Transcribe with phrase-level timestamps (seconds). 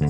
[0.00, 0.06] は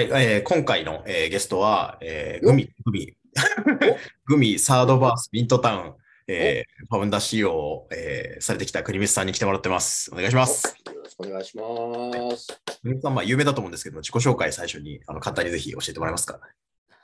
[0.00, 3.16] い、えー、今回の、えー、ゲストは、えー、グミ、グミ、
[4.26, 5.94] グミサードバースミントタウン、
[6.28, 10.12] えー、ファウンダー CEO を、えー、されてきた国光さんに来てもらってます。
[10.12, 10.76] お願いします。
[10.86, 12.60] よろしくお願いします。
[12.82, 16.38] 国光さん、まあ、有名だと思うんですけど、自己紹介最初にあの簡単にぜひ教えてもらえますか？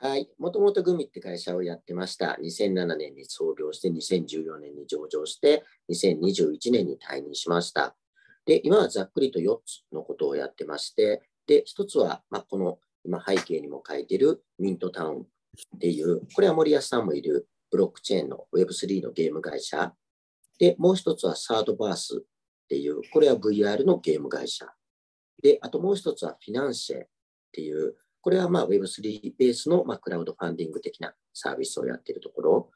[0.03, 0.27] はい。
[0.39, 2.35] もともとグミって会社をやってました。
[2.41, 7.95] 2007年に創業して、2014年に上場して、2021年に退任しました。
[8.47, 19.93] で、今はざっくりと4つのことをやってまして、で、1つは、まあ、この今背景にも書いてるミントタウンっていう、これは森保さんもいるブロックチェーンの Web3 のゲーム会社。
[20.57, 24.65] で、もう一つはサードバースっていう、これは VR のゲーム会社。
[25.43, 27.07] で、あともう一つはフィナンシェっ
[27.51, 32.69] ていう、これはまあ Web3 ベースのまあクラウドファンディング的なサービスをやっているところ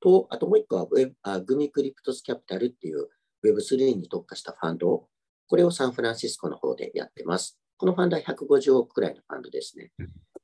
[0.00, 3.08] と、あともう一個は Web あグミクリプトスキャピタルっていう
[3.44, 5.06] Web3 に特化したファンド、
[5.46, 7.58] これをサンフランシスコの方でやってます。
[7.76, 9.92] このファンドは150億くらいのファンドですね。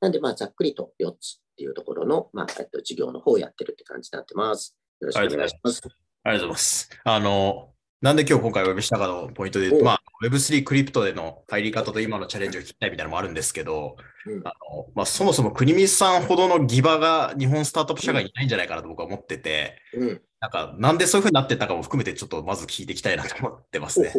[0.01, 4.77] なんで、まあ、ざっくりと4つっていうところの、まあ、えっと、事業の方をやってるって感じになってます。
[5.01, 5.83] よろしくお願いします。
[6.23, 6.91] ありがとうございます。
[7.05, 7.74] あの、
[8.05, 24.13] なんで今日今回お呼びしたかのポイントで言うと、まあ、Web3 クリプトでの入り方と今のチャレンジを聞きたいみたいなのもあるんですけど、うん、あのまあ、そもそも国光さんほどのギバが日本スタートアップ社会にいないんじゃないかなと僕は思ってて、うん、なんか、なんでそういうふうになってったかも含めてちょっとまず聞いていきたいなと思ってますね。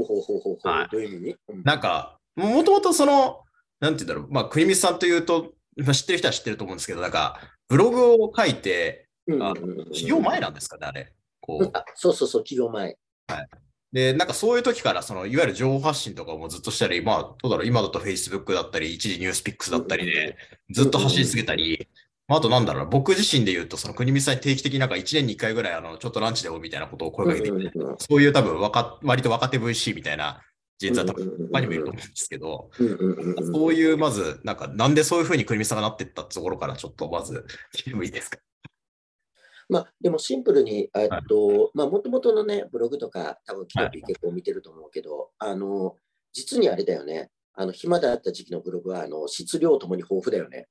[1.64, 3.44] なんか、もともとその、
[3.82, 9.54] なんて言うんだろう、まあ、国光さんというと、まあ、知ってる人は知ってると思うんですけど、なんか、ブログを書いて、あ
[9.94, 11.14] 起業前なんですかね、あれ。
[11.40, 11.72] こう。
[11.94, 12.98] そうそうそう、起業前。
[13.28, 13.48] はい。
[13.92, 20.38] で、なんかそういう時から、その、いわゆる情報発信とかもずっとしたり、まあ、どうだろう、今だと Facebook だったり、一時ニュースピックスだったりで、
[20.72, 21.88] ずっと走り続けたり、
[22.28, 30.42] まあ、あとなんだろう、僕自身で言うと、その国光さんに定期的になんか1年に1回ぐらい、あの、ちょっとランチでもみたいなことを声かけてきて、そういう多分、若、割と若手 VC みたいな
[30.78, 32.70] 実は多分他にもいると思うんですけど、
[33.54, 38.40] そういうまず、なんか、なんでそういうふうに国見さんがなっていったところから、ちょっとまず聞いてもいいですか？
[39.68, 45.96] まあ、でもシンプルに、えっと、まあ、もともとのね、ブログとか、多分キノピー結構見てると思うけど、はい、あの、
[46.34, 50.68] 実にあれだよね、あの、暇だった時期のブログは、あの、質量ともに豊富だよね。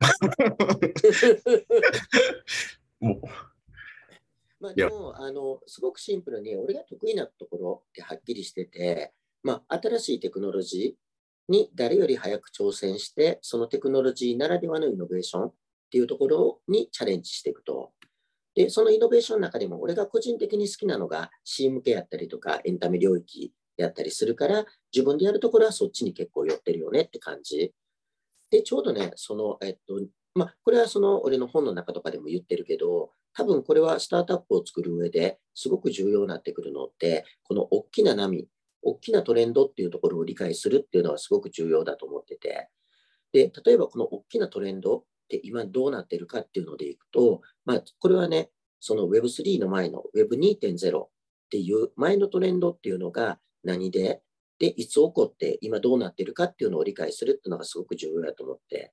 [3.00, 3.20] もう。
[4.60, 15.54] まあ、でも、あの、すごくシンプルに、俺が得意なところってはっきりしてて、まあ、新しいテクノロジーに誰より早く挑戦して、そのテクノロジーならではのイノベーションっ
[15.90, 17.92] ていうところにチャレンジしていくと。
[18.56, 27.74] で、そのイノベーションの中でも、俺が個人的に好きなのが C 向けやったりとか、エンタメ領域やったりするから、自分でやるところはそっちに結構寄ってるよねって感じ。
[28.50, 30.00] で、ちょうどね、その、えっと、
[30.34, 38.48] まあ、これはその俺の本の中とかでも言ってるけど、多分これはスタートアップを作る上ですごく重要になってくるのって、この大きな波、
[38.80, 42.70] 大きなトレンドっていうところを理解するっていうのはすごく重要だと思ってて、
[43.32, 48.50] で、例えばこの大きなトレンドって今どうなってるかっていうのでいくと、まあ、これはね、
[48.80, 51.08] その Web3 の前の Web2.0 っ
[51.50, 54.22] ていう前のトレンドっていうのが何で、
[54.58, 58.92] で、いつ起こって今どうなってるかっていうのを理解するっていうのがすごく重要だと思って、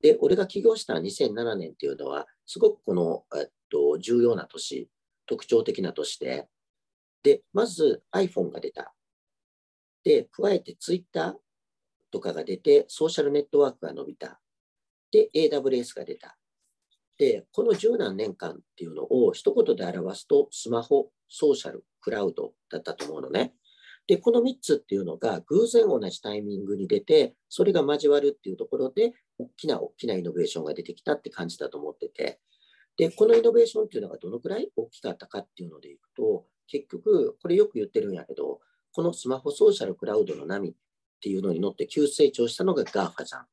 [0.00, 4.88] で、俺が起業した2007年っていうのは、すごくこの、えっと、重要な年、
[5.26, 6.48] 特徴的な年で、
[7.22, 8.94] で、まず iPhone が出た。
[10.04, 11.34] で、加えてツイッター
[12.10, 14.40] とかが出て、ソーシャルネットワークが伸びた。
[15.10, 16.36] で、AWS が出た。
[17.18, 23.54] で、この十何年間っていうのを一言で表すと、スマホ、ソーシャル、クラウドだったと思うのね。
[24.06, 32.40] で、この3つっていうのが偶然同じタイミングに出て、それが交わるっていうところで、大きな大きなイノベーションが出てきたって感じだと思ってて、
[32.96, 38.60] で、このイノベーションっていうのがどのくらい大きかったかっていうのでいくと、結局、これよく言ってるんやけど、
[38.92, 40.74] このスマホソーシャルクラウドの波っ
[41.20, 43.46] ていうのに乗って急成長したのが GAFA じゃん。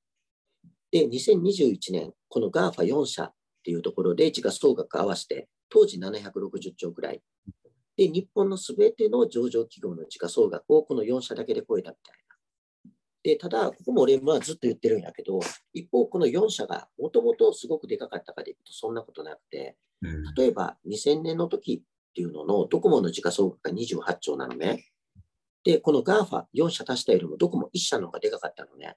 [0.94, 3.34] で、2021年、この GAFA4 社っ
[3.64, 7.22] ていうところで時価総額合わせて、当時760兆くらい。
[7.98, 12.16] で、日本のすべての上場企業の時価総額をこの4社だけで超えたみたい
[12.86, 12.92] な。
[13.24, 15.40] で、ただ、ここも俺はずっと言ってるんやけど、
[15.74, 19.76] 一方、この4社がもともとすごくでかかったかでいくとそんなことなくて、
[20.38, 24.86] 例えば2000年の時っていうののドコモの時価総額が28兆なのね。
[25.64, 28.96] で、この GAFA4 社足したよりもドコモ1社の方がでかかったのね。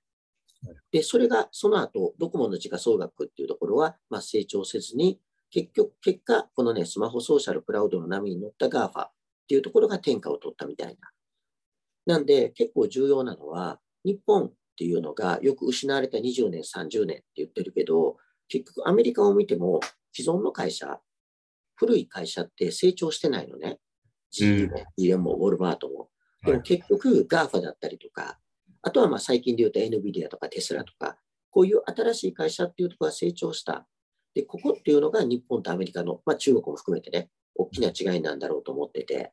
[0.90, 5.20] で、それがその後、ドコモの時価総額っていうところは、まあ、成長せずに、
[5.50, 9.12] 結局、結果、このね、スマホソーシャルクラウドの波に乗った GAFA っ
[9.48, 11.10] ていうところが天下を取ったみたいな。
[12.06, 18.18] なんで、結構重要なのは、日本っていうのがよく失われた20年、30年って言ってるけど、
[18.48, 19.80] 結局アメリカを見ても
[20.12, 21.00] 既存の会社、
[21.74, 23.78] 古い会社って成長してないのね。
[24.32, 26.10] GE も GM もウォルマートも。
[26.44, 28.38] でも結局 GAFA だったりとか、
[28.86, 31.18] あとはまあ最近で言うと NVIDIA とかテスラとか、
[31.50, 33.84] こういう新しい会社っていうところが成長した。
[34.32, 39.32] で、ここっていうのが日本とアメリカの、まあ中国も含めてね、大きな違いなんだろうと思ってて。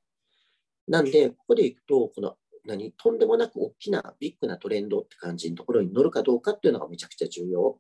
[0.88, 2.36] なんで、ここでいくと、この
[2.66, 7.78] 何、とんでもなく大きなビッグなトレンドって感じのところに乗るかどうかっていうのがめちゃくちゃ重要。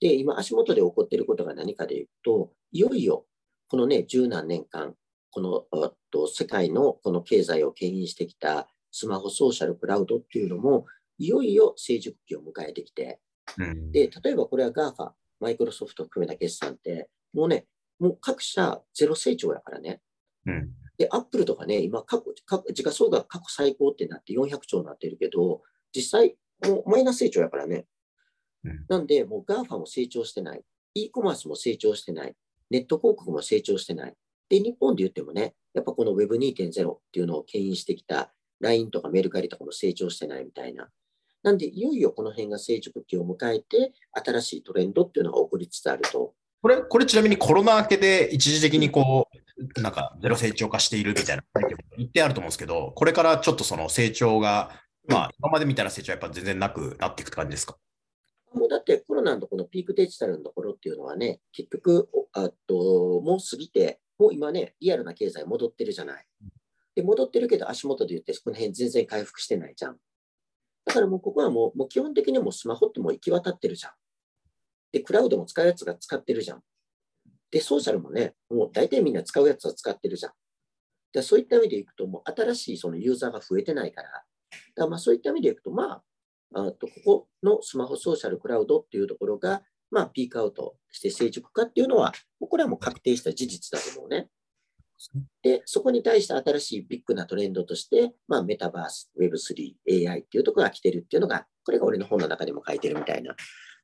[0.00, 3.24] で、今足元で起こっていることが何かでいうと、いよいよ
[3.68, 4.94] このね、十何年間、
[5.30, 5.64] この
[6.10, 10.86] と世界のこの経済を牽引してきたスマホソーシャルクラウドっていうのも、
[11.18, 13.20] いよいよ成熟期を迎えてきて、
[13.58, 17.66] うん、で、例えばこれは GAFA、マイクロソフト含めた決算って、もうね、
[17.98, 20.00] もう各社ゼロ成長やからね。
[20.46, 22.34] うん、で、アップルとかね、今過去、
[22.72, 25.62] 時価総額過去最高ってなって400兆になってるけど、
[25.94, 27.86] 実際、もうマイナス成長やからね。
[28.64, 30.62] うん、なんで、もう GAFA も成長してない。
[30.94, 32.34] e コマースも成長してない。
[32.70, 34.14] ネット広告も成長してない。
[34.48, 40.88] で、日本で言ってもね、やっぱこの Web2.0 っていうのを牽引してきた LINE とかメルカリとかも成長してないみたいな。
[41.42, 46.34] なんで、いよいよこの辺が成熟期を迎えて、新しいトレンドっていうのが起こりつつあると。
[46.62, 51.44] これ、これちなみにコロナ明けで一時的にこう、なんかゼロ成長化しているみたいな
[51.96, 54.70] 言ってあると思うんですけど、これからちょっとその成長が、
[55.08, 57.78] まあ、今までみたいな成長はやっぱ全然なくなっていく感じですか？
[58.52, 66.26] もうだってコロナのこのピークデジタルのところっていうのはね、結局、あともう過ぎて、もう今ね、リアルな経済戻ってるじゃない。
[66.94, 69.96] で、戻ってるけど足元で言って、この辺全然回復してないじゃん。
[70.84, 73.92] だからもうここはもうもう基本的にもうスマホってもう行き渡ってるじゃん。
[74.92, 76.62] で、クラウドも使うやつが使ってるじゃん。
[77.50, 80.32] で、ソーシャルもね、もう大体みんな使うやつは使ってるじゃん。
[81.12, 84.24] でそういった意味でいくと、もう新しいそのユーザーが増えてないから、だか
[84.76, 86.02] らまあそういった意味でいくと、まあ、
[86.52, 94.28] あとここのスマホソーシャルクラウドっていうところが、まあ、ピークアウトして成熟化っていうのは、これはもう確定した事実だと思うね。
[95.42, 103.34] で、そこに対して新しいビッグなトレンドとして、まあ、メタバース、Web3、AI っていうところが来てるっていうのが、これが俺の本の中でも書いてるみたいな。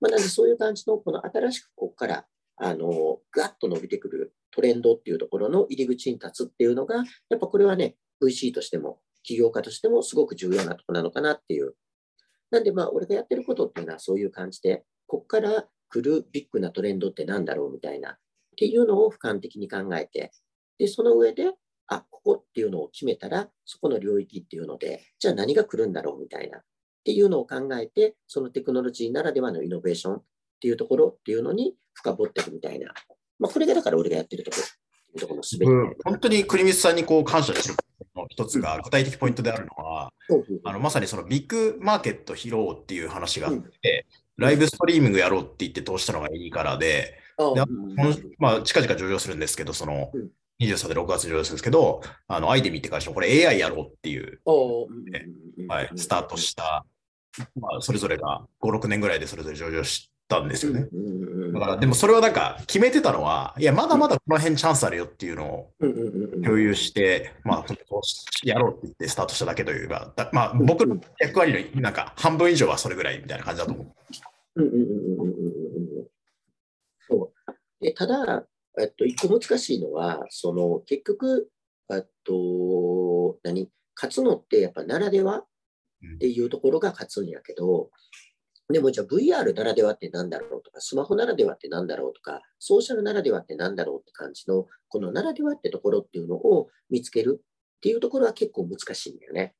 [0.00, 2.26] まあ、なので、そういう感じの、この新しくここから、
[2.58, 11.74] あの、ガッと伸びてくるトレンドっていうところの入り口に立つっていうのが、やっぱこれはね、VC としても、起業家としてもすごく重要なところなのかなっていう
[12.50, 18.16] なんで、まあ、俺がやってることっていうのはそういう感じで、ここから来るビッグなトレンドって何だろうみたいな、っ
[18.56, 20.32] ていうのを俯瞰的に考えて、
[20.78, 21.52] で、その上で、
[21.88, 26.62] あ、ここっていうのを決めたら、そこの領域っていうので、じゃあ何が来るんだろうみたいな、っ
[27.04, 30.24] ていうのを考えて、そのテクノロジーならではのイノベーションっ
[30.60, 32.92] ていうところっていうのに深掘っていくみたいな。
[33.38, 34.62] まあ、これがだから俺がやってるところ。
[35.18, 37.76] ところのすべて、うん、本当に栗光さんにこう感謝してる。
[38.14, 40.12] の一つが具体的ポイントであるのは、
[40.64, 44.06] あのまさにそのビッグマーケット披露っていう話があって、
[44.36, 47.18] ライブストリーミングやろうって言って通したのがいいからで、
[47.54, 47.62] で
[48.38, 50.10] まあ、近々上場するんですけど、その、
[50.60, 54.40] 23で6月に上場するんですけど、あの、アイデミって会社もこれ AI やろうっていう、
[55.68, 56.84] はい、スタートした、
[57.60, 60.88] まあ、それぞれが5、6年ぐらいでそれぞれ上場したんですよね。
[61.52, 65.72] だから、でもそれをなんか決めてたのは、いや、まだまだこの辺チャンスあるよっていうのを
[66.42, 67.64] 共有して、まあ、
[68.42, 73.86] やろうって言ってスタートしただけというか、まあ、僕の役割のなんか半分以上はそれぐらいみたいな感じだと思う。
[77.08, 77.84] そう。
[77.84, 78.44] でただ、
[78.80, 81.50] えっと、一個難しいのは、その結局、
[81.92, 83.70] えっと、何？
[83.98, 87.90] 勝つのってやっぱならではっていうところが勝つんやけど、
[88.68, 99.54] でもじゃあ VR ならではって何だろうとか、スマホならではって何だろうとか、ソーシャルならではって何だろうって感じの、このならではってところっていうのを見つけるっていうところは結構難しいんだよね。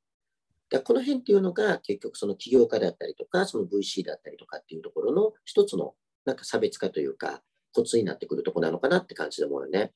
[0.69, 7.41] だこの辺っていうのが結局その起業家だったりとか、その VC だったりとかっていうところの一つのなんか差別化というか、
[7.77, 9.91] コツになってくるとこなのかなって感じで思うよね。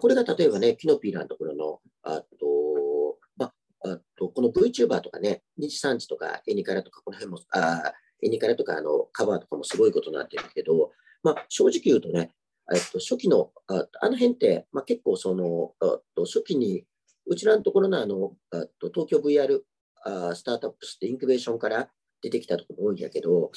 [0.00, 3.50] これが例えばね、キノピーラーのところの、あと、ま
[3.80, 12.32] あとこの VTuber とかね、2時3時とかエニカラとかこの辺も、あエニカラとかあのカバーとかもすごいことになってるけど、まあ、正直言うとね、
[12.74, 15.72] えっと、初期の、ああの辺って、まあ、結構その、
[16.14, 16.84] と初期に、
[17.26, 19.60] うちらのところのあの、あと東京 VR
[20.04, 21.88] あスタートアップスってインクベーションから
[22.20, 23.50] 出てきたところも多いんやけど、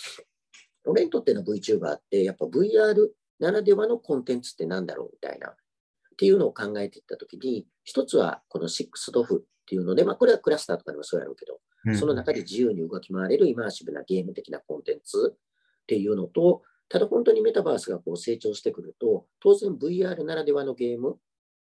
[0.85, 2.95] 俺にとっての VTuber って、やっぱ VR
[3.41, 5.53] ならではのコンテンツってなんだろうみたいな、っ
[6.17, 11.59] ていうのを考えていったときに、一つはこの6ドフっていうので、まあ、これはクラスターとかでもそうやろうけど、
[11.95, 21.17] その中で自由に動き回れるイマーシブなゲーム的なコンテンツっていうのと、ただ本当にメタバースがこう成長してくると、当然 VR ならではのゲーム、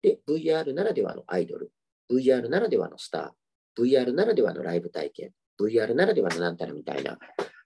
[0.02, 1.70] で、VR ならではのアイドル、
[2.10, 7.18] VR ならではのスター、VR ならではのライブ体験、VR ならではのなんたらみたいな、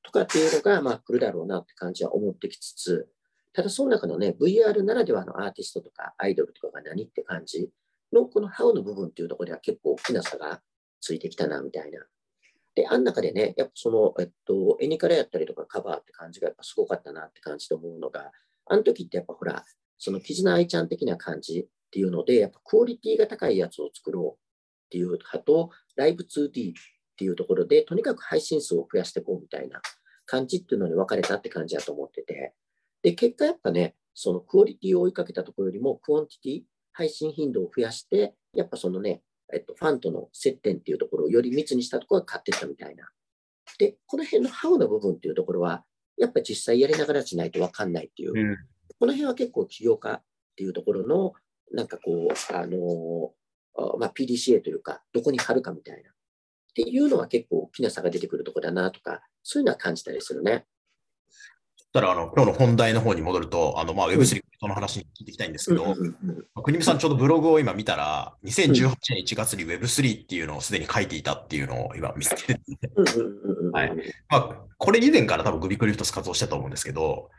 [0.03, 3.09] とかっていうのが、まあ、来るだろうなって感じは思ってきつつ、
[3.55, 7.71] ただその中のね、VR ならではのアーティストとかアイドルとかが何って感じ
[8.13, 10.61] のこの How の部分っていうところでは結構大きな差が
[11.01, 12.01] ついてきたなみたいな。
[12.75, 18.33] で、あん中でね、やっぱその、えっと、絵にからやったりとかカバーって感じがやっぱすごかったなって感じと思うのが、
[18.67, 19.65] あの時ってやっぱほら、
[19.99, 24.41] そのキズナアイちゃん的な感じっていうので、やっぱクオリティが高いやつを作ろう
[24.87, 26.75] っていう派と、 Live2D っ
[27.17, 29.81] ていうところで、とにかく配信数を増やしていこうみたいな
[30.27, 32.55] 感じっていうのに分かれたって感じだと思ってて、
[33.05, 36.63] で、結果やっぱね、そのクオリティを追いかけたところよりも、 quantity、
[36.93, 43.11] 配信頻度を増やして、やっぱそのね、えっと、ファンとの接点っていうところをより密にしたところが勝ってったみたいな。
[43.79, 45.85] で、この辺の how の部分っていうところは、
[46.17, 48.57] やっぱ実際やりながらしないと分かんないっていう、うん、
[48.99, 50.23] この辺は結構起業家っ
[50.57, 51.35] ていうところの、
[51.73, 53.35] なんかこう、あの
[53.99, 56.11] まあ、PDCA というか、どこに貼るかみたいな。
[56.11, 56.13] っ
[56.75, 60.65] ていうのは結構大きな差が出てくるところだなとか、そういうのは感じたりするね。
[61.95, 65.95] たら、あの、今日の本題の方に戻ると、あの、まあ、Web3 の話に聞いていきたいんですけど、
[66.63, 72.61] 国見さんちょうどブログを今見たら、2018年1月に Web3 っていうのをすでに書いていたっていうのを今見つけて
[73.73, 73.93] はい。
[74.29, 77.31] まあ、これ以前から多分グビクリフトス活動してたと思うんですけど、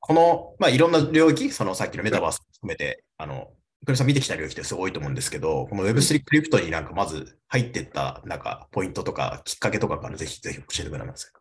[0.00, 3.48] この、まあ、いろんな領域、そのさっきのメタバース含めて、あの、
[3.86, 11.40] クリさん見てきた領域ってすごい多いと思うんですけど、この Web3 クリプトになんかまず入っていったなんかポイントとかきっかけとかからぜひぜひ教えてくれますか。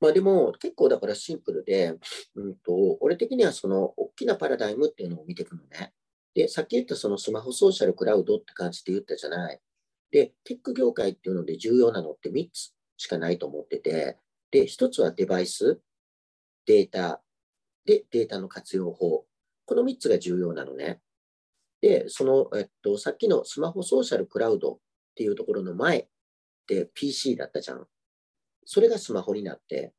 [0.00, 1.94] まあでも結構だからシンプルで、
[2.34, 5.92] うんと、俺的にはその大きなパラダイムっていうのを見ていくのね。
[6.34, 9.60] で、さっき言ったそのスマホソーシャルクラウドって感じで言ったじゃない。
[10.10, 14.18] で、テック業界っていうので重要なのって3つしかないと思ってて、
[14.50, 15.80] で、1つはデバイス、
[16.66, 17.22] データ、
[17.86, 19.24] で、データの活用法。
[19.64, 21.00] この3つが重要なのね。
[21.80, 24.78] で、その、えっと、さっきのスマホソーシャルクラウドっ
[25.14, 26.06] ていうところの前っ
[26.66, 27.86] て PC だったじゃん。
[28.66, 29.94] それがスマホになって、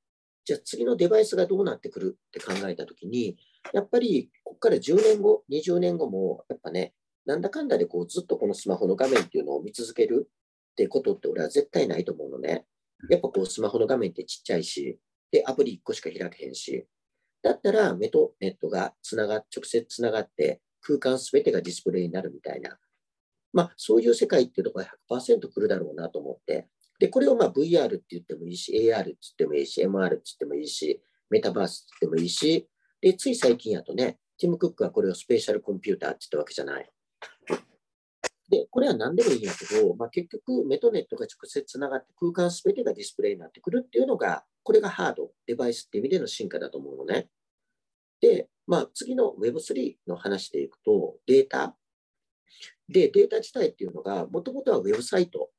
[0.45, 3.38] じゃあ次のデバイスがどうなってくるって考えたときに、
[3.74, 6.93] やっぱりここから10年後、20年後も、やっぱね、
[7.25, 10.29] なんだかんだでこうずっとこのスマホの画面っていうのを見続ける
[10.71, 12.65] ってことって俺は絶対ないと思うのね。
[13.09, 15.00] やっぱこうスマホの画面ってちっちゃいし、
[15.31, 16.86] で、アプリ1個しか開けへんし、
[17.41, 22.77] だったら目とネットがつなが、直接つながって空間すべてがディスプレイになるみたいな、
[23.53, 26.67] まあそういう世界っていうところが100%来るだろうなと思って、
[27.00, 32.68] で、これをまあ VR って言ってもいいし、AR って言ってもいいし、MR って言ってもいいし、メタバースって言ってもいいし、
[33.01, 36.89] で、つい最近やとね、ティム・クックはこれをスペシャルコンピューターって言ったわけじゃない。
[38.50, 47.30] で、これは何でもいいんやけど、まあ、結局、メトネットが直接つながって空間すべてがディスプレイになってくるっていうのが、これがハード、デバイスっていう意味での進化だと思うのね。
[48.22, 51.75] で、まあ、次の Web3 の話でいくと、データ。
[52.88, 55.51] で、データ自体っていうのが、もともとはウェブサイト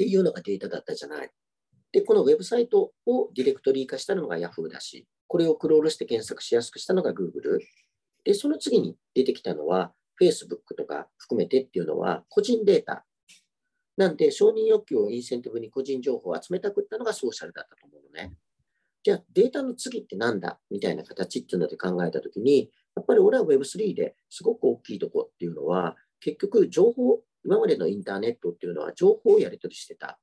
[0.00, 1.30] っていうのがデータだったじゃない。
[1.92, 7.58] で、このウェブサイトをディレクトリー化したのが Yahoo だし、これをクロールして検索しやすくしたのが Google。
[8.24, 13.04] で、その次に出てきたのは Facebook とか含めてっていうのは個人データ。
[13.98, 18.34] なんで、承認欲求をインセンティブに個人情報を集めたくったのがソーシャルだったと思うのね。
[19.02, 30.18] じゃあ、データの次ってなんだみたいな形っていうので考えたときに、やっぱり俺は Web3 ですごく大きいとこっていうのは、結局情報今までのインターネットっていうのは情報をやり取りしてた。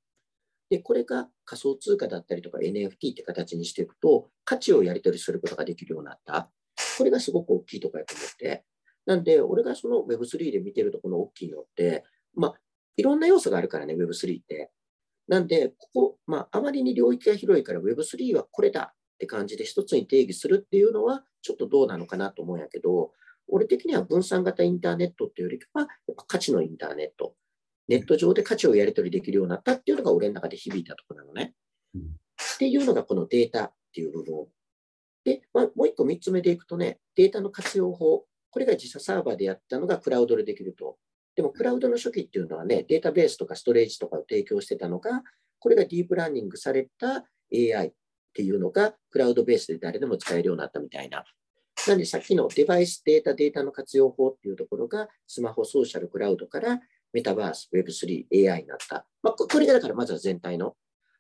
[0.70, 6.50] で、これが仮想通貨だったりとか NFT って形にしていくと、価値をやり取りすることができるようになった。
[6.98, 8.66] これがすごく大きいとこやと思って。
[9.06, 12.04] なんで、俺がその Web3 で見てるとこの大きいのって、
[12.36, 12.54] まあ、
[12.98, 14.72] いろんな要素があるからね、Web3 って。
[15.28, 23.14] なんで、ここ、まあ、あまりに領域が広いから Web3 はこれだって感じで一つに定義するっていうのは、ちょっとどうなのかなと思うんやけど、
[23.50, 25.88] 俺的には分散型インターネットっていうよりかは、
[26.28, 27.36] 価値のインターネット。
[27.88, 31.54] ネット上で価値をやり取りできるようになったっていうのが俺の中で響いたところなのね。
[31.96, 34.48] っていうのがこのデータっていう部分。
[35.24, 38.26] で、まあ、もう一個三つ目でいくとね、データの活用法。
[38.50, 40.98] これが自社サーバーでやったのがクラウドでできると。
[41.36, 45.24] でもクラウドの初期っていうのはね、データベースとかストレージとかを提供してたのが、
[45.60, 47.94] これがディープラーニングされた AI っ
[48.34, 51.24] ていうのがクラウドベースで誰でも使えるようになったみたいな。
[51.88, 56.82] なんでさっきのデバイスデータ、データの活用法っていうところが、スマホ、ソーシャル、クラウドから
[57.14, 59.06] メタバース、Web3、AI になった。
[59.24, 60.76] まあ、これがだからまずは全体の。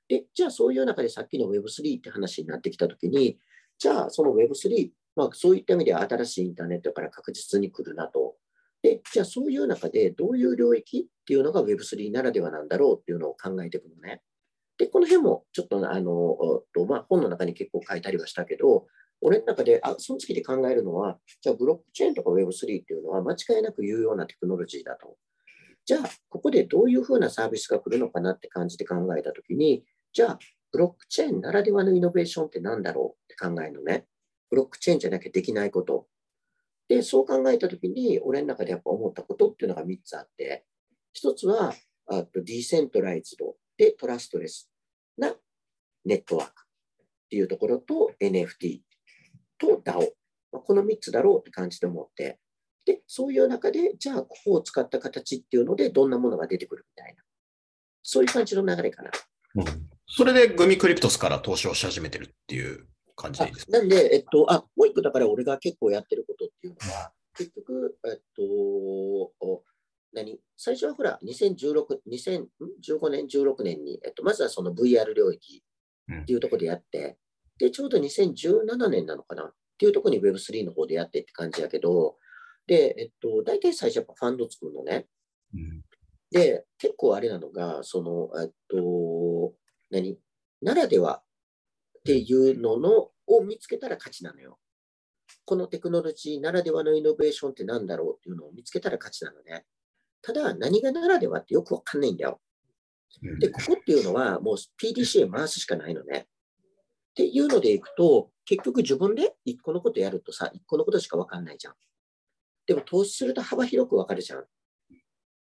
[0.07, 3.39] で、じゃあそういう中でさっきの Web3 って話になってきたときに、
[3.77, 8.35] じゃあその Web3、まあ、そういった意味では新しいインターネットから確実に来るなと。
[8.81, 14.21] で、じゃあそういう中でどういう領域っていうのが Web3 ならではなんだろうっていうのを考えていくのね。
[14.77, 16.37] で、この辺もちょっとあの、
[16.87, 18.87] まあ、本の中に結構書いたりはしたけど、
[19.21, 25.17] 俺の中で、あその次で考えるのは、じゃあブロックチェーンとか Web3 っていうのは間違いなく有用なテクノロジーだと。
[25.85, 30.39] じゃあ、ここでどういうふうなサービスが来るのかなって感じで考えたときに、じゃあ、
[30.71, 33.23] ブロックチェーンならではのイノベーションって何だろう？
[33.23, 34.05] って考えるのね。
[34.49, 36.07] ブロックチェーンじゃなきゃできないこと。
[36.89, 40.65] で、そう考えたときに、俺の中でやっぱ思ったことっていうのが3つあって、
[41.21, 41.73] 1つは、
[42.07, 44.69] あとディーセントライズドでトラストレス
[45.17, 45.33] な
[46.05, 48.79] ネットワークっていうところと NFT
[49.57, 50.09] と DAO。
[50.51, 52.39] この3つだろうって感じで思って、
[52.85, 57.21] で、そういう中で、じゃあ、ここを使った形っていうので、どんなものが出てくるみたいな、
[58.01, 59.11] そういう感じの流れかな。
[59.55, 59.65] うん、
[60.07, 63.71] それでグミクリプトスから投資をし始めてるっていう感じでいいですか？
[63.73, 69.63] なんで、えっと、あ、もう一個だから俺が結構やってることっていうのは、結局、えっと、
[70.13, 70.39] 何？
[70.55, 75.61] 最初はほら、2016、2015年、16年に、えっと、まずはその VR 領域
[76.21, 77.15] っていうところでやって、うん、
[77.59, 79.43] で、ちょうど2017年なのかな？
[79.43, 82.17] っていうところに Web3 の方でやってって感じやけど、
[82.67, 85.07] で、えっと、大体最初やっぱファンド作るのね。
[85.53, 85.81] うん、
[86.31, 89.53] で、結構あれなのが、その、えっと、
[89.89, 90.17] 何？
[90.61, 91.21] ならでは
[91.99, 94.59] っていうののを見つけたら勝ちなのよ。
[95.45, 99.65] このテクノロジーならではのイノベーションって何だろうっていうのを見つけたら勝ちなのね。
[100.21, 102.41] ただ、何がならではってよくわかんないんだよ。
[103.39, 106.27] で、ここっていうのはもう PDCA 回すしかないのね。
[107.17, 111.73] っていうのでいくと、結局自分で1個のことやるとさ、1個のことしかわかんないじゃん。
[112.67, 114.45] でも投資すると幅広くわかるじゃん。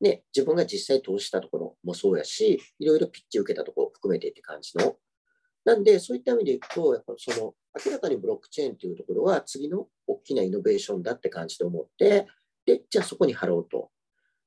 [0.01, 4.98] ね、自分が実際投資したところもそうやし、いろいろピッチ受けたところ含めてって感じの
[5.63, 7.54] なんで、そういった意味でいくと、やっぱその
[7.86, 12.28] 明らかにブロックチェーンというところは次の大きなイノベーションだって感じで思って、
[12.66, 13.92] で、じゃあそこに貼ろうと。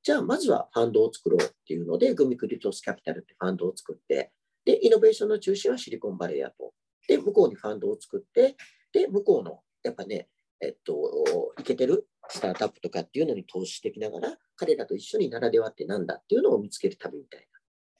[0.02, 4.33] じゃあまずはファンドを作ろうっていうので、グミクリトスキャピタルってファンドを作って、
[4.66, 6.75] で、イノベーションの中心はシリコンバレーやと。
[7.08, 8.56] で、向こうにファンドを作って、
[8.92, 10.28] で、向こうの、やっぱね、
[10.61, 17.49] えっと、いけてるスタートアップとかっていうのに投資してきながら、彼らと一緒にならではってなんだっていうのを見つける旅みたい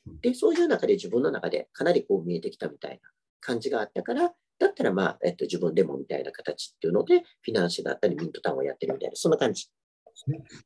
[0.07, 0.13] な。
[0.23, 9.69] で、そういう中で自分の中でかなりこう見えてきたみたいな感じがあったから、だったらまあ、えっと、自分でもみたいな形っていうので、フィナンシェだったりミントタウンをやってるみたいな、そんな感じ。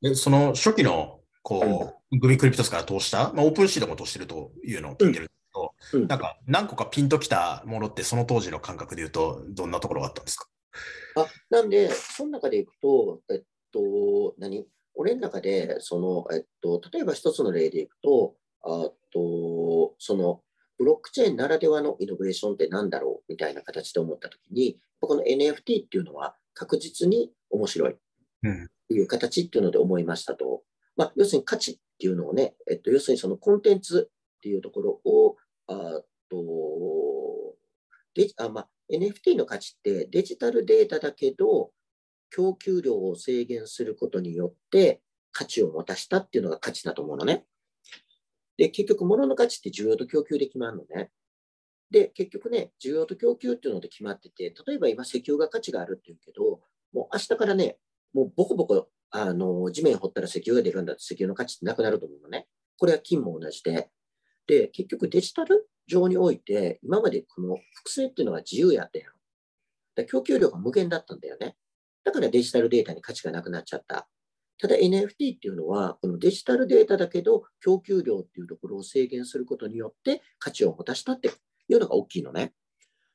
[0.02, 5.26] でその初期のこう、うん、グミクリプトスから通した、まあ、オープンシードも通してるというのを聞いてるけど、
[5.92, 10.48] うん、なんか何個かピンときたものって、その当時の感覚で言うと、どんなところがあったんですか？
[11.16, 14.66] あなんで、その中でいくと、えっと、何？
[14.94, 20.42] 俺の中で、その、えっと、例えば一つの例でいくと、あと、その、
[20.76, 23.32] ブロックチェーンならではのイノベーションって何だろう？
[23.32, 27.96] みたいな形で思ったときに、この NFT っていうのは確実に面白い。
[28.88, 30.62] という形っていうので思いましたと。
[30.96, 35.36] まあ、要するに価値っていうのをね、えっと、要するにそのコンテンツっていうところを、
[35.68, 37.54] あと
[38.14, 41.70] であまあ、NFT の価値ってデジタルデータだけど、
[42.30, 45.00] 供給量を制限することによって
[45.32, 47.44] 価値を持たしたっていうのが価値だと思うのね。
[48.56, 51.10] で、結局、物の価値って需要と供給で決まるのね。
[51.90, 56.60] で、結局ね、需要と供給っていうので決まってて、例えば今、石油が価値があるっていうけど、
[56.92, 57.78] もう明日からね、
[58.12, 62.48] もうボコボコ、あの、地面掘ったら石油が出るんだって石油の価値ってなくなると思うのね。
[62.78, 63.90] これは金も同じで。
[64.48, 69.12] で、結局デジタル上において、今までこの複製っていうのは自由やったやん。
[69.94, 71.56] だ供給量が無限だったんだよね。
[72.02, 74.08] だからデジタルデータに価値がなくなっちゃった。
[74.60, 81.28] ただ NFT っていうのは、このデジタルデータだけど、供給量っていうところを制限することによって価値を持たしたって
[81.68, 82.54] いうのが大きいのね。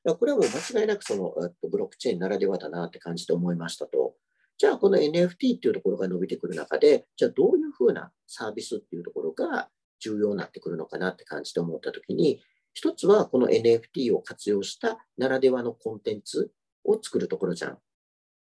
[0.05, 1.33] これはもう間違いなくその
[1.69, 4.15] ブロックチェーンならではだなって感じで思いましたと。
[4.57, 9.69] じゃあこの NFT っていうところが伸びてくる中で、じゃあどういうふうなサービスっていうところが
[10.03, 12.41] 重要になってくるのかなって感じで思ったときに、
[12.73, 16.51] 一つはこの NFT を活用したならではのコンテンツ
[16.83, 17.77] を作るところじゃん。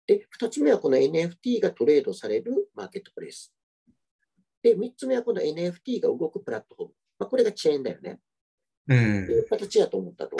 [0.07, 3.53] で、2つ目はこの NFT がトレードされるマーケットプレイス。
[4.63, 6.95] で、3つ目はこの NFT が動くプラットフォーム。
[7.19, 8.21] まあ、これがチェーンだよね。
[8.89, 9.27] うん。
[9.27, 10.37] という形やと思ったと。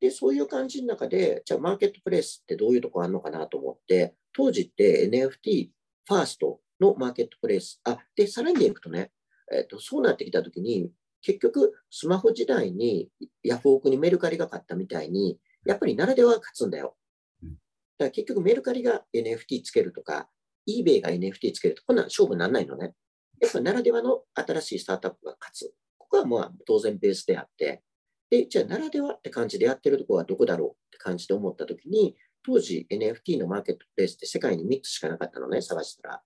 [0.00, 5.70] で、そういう感じの中で、じゃあマーケットプレイスってどういうとこあるのかなと思って、当時って NFT
[6.06, 7.80] ファーストのマーケットプレイス。
[7.84, 9.12] あ、で、さらにいくとね、
[9.52, 10.90] えっ、ー、と、そうなってきたときに、
[11.22, 13.10] 結局、スマホ時代に
[13.42, 16.96] ヤフオクにメルカリが買ったみたいに、やっぱりならでは勝つんだよ。
[17.42, 20.28] だから結局メルカリが NFT つけるとか、
[20.68, 22.94] eBay が NFT つけると、こんな勝負にならないのね。
[23.40, 25.74] やっぱならではの新しいスタートアップが勝つ。
[25.98, 27.82] ここはまあ当然ベースであって、
[28.30, 36.22] で、じゃあならではって感じでやってるところはどこだろうって感じで思ったときに、当時 NFT のマーケットプレイスって世界に3つしかなかったのね、探したら。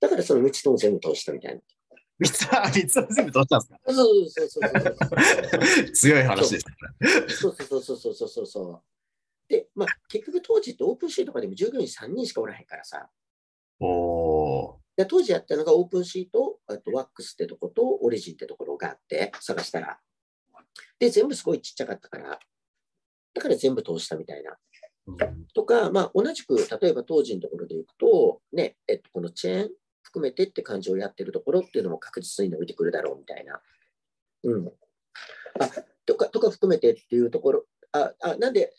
[0.00, 1.60] だからその3つとも全部通したみたいな。
[2.22, 6.66] 3つは、3つは全部通したんですかそうそうそうそう強い話です
[7.40, 8.82] そうそうそうそうそうそうそう。
[9.48, 13.08] で、まあ、結局当時ってオープンシーとかでも従業員3人しかおらへんからさ。
[13.80, 19.98] おおで当時やったのがオープンシート、あとワックスってとことオリジンってところがあって探したら。
[20.98, 22.38] で、全部すごいちっちゃかったから、
[23.34, 24.56] だから全部通したみたいな
[25.54, 29.70] とか、まあ、同じく、例えば当時のところでいくと、ね、えっと、このチェーン
[30.02, 33.60] 含めてって感じをやってるところっていうのも確実に伸びてくるだろうみたいな。
[34.44, 34.72] うん。
[35.60, 35.68] あ、
[36.06, 38.72] とか、とか含めてっていうところ、あ、あなんで、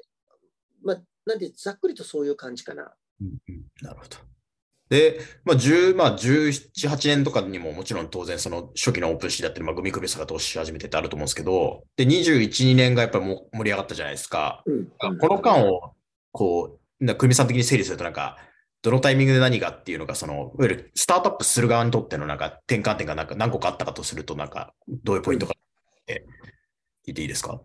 [0.84, 2.94] まあ、なんでざっくりとそういう感じかな。
[3.22, 4.18] うんうん、なるほど。
[4.90, 14.62] で、まあ、10、まあ、17、8年とかにももちろん当然その初期のオープンシーだったり、まあ、グミ首差が投資し始めてってあると思うんですけど、で、21、2年がやっぱりも盛り上がったじゃないですか。
[14.66, 14.88] うん、
[15.20, 15.96] この間を、
[16.32, 18.38] こう、な組さん的に整理するとなんか、
[18.84, 26.26] どのタイミングで何がっていうのが、その、いわゆるスタートアップする側にとってのなんか転換点がなんか何個かあったかとすると、なんか、どういうポイントかって
[27.08, 27.62] 聞いていいですか？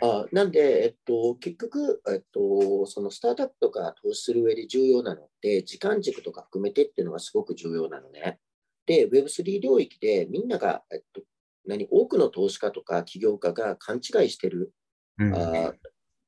[0.00, 8.40] あなんで、えっと、結局、えっと、そのスタートアップとか投資する上で重要なのって、時間軸とか含めてっていうのがすごく重要なのね。
[8.86, 11.22] で、Web3 領域でみんなが、えっと、
[11.66, 14.72] 何多くの投資家とか起業家が勘違いしてる、
[15.18, 15.72] うん、あ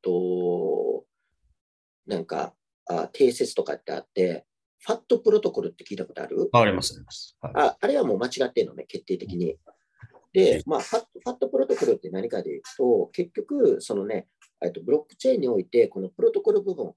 [0.02, 1.04] と
[2.06, 2.54] なんか
[2.88, 4.46] あ定説とかってあって、
[4.80, 6.48] ファットプロトコルって聞いたことある？
[6.52, 7.36] あります、あります。
[7.40, 9.56] はい、ああれはもう間違ってるのね、決定的に。
[10.32, 14.28] で、まあ、ファットファットプロトコルって何かでいうと、結局、そのね、
[14.74, 16.94] とブロックチェーンにおいて、このプロトコル部分っ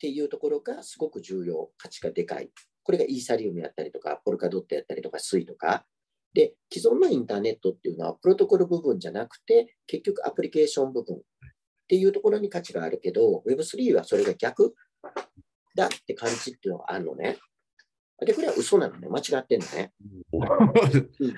[0.00, 2.50] ていうところがすごく重要、価値がでかい。
[2.82, 5.84] これがイーサリウムやったりとか、ポルカドットやったりとか、スイとか。
[6.32, 11.20] で、既存のインターネットっていうのは、プロトコル部分じゃなくて、結局アプリケーション部分っ
[11.86, 14.74] ていうところに価値があるけど、Web3 はそれが逆
[15.74, 17.38] だって感じっていうのがあるのね。
[18.24, 19.08] で、これは嘘なのね。
[19.08, 19.92] 間違ってんのね。
[20.32, 21.34] うん、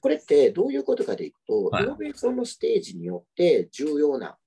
[0.00, 4.38] これってどういうことかでいくと、はい、イノベーションのステージによって重要な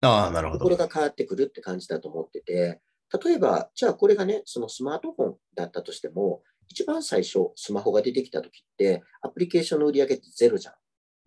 [0.00, 2.80] ところが変わってくるって感じだと思ってて、
[3.24, 10.74] 例えば、じゃあこれがね、そのスマートフォンだったとしても、一番最初、スマホが出てきたときって、アプリケーションの売り上げってゼロじゃん。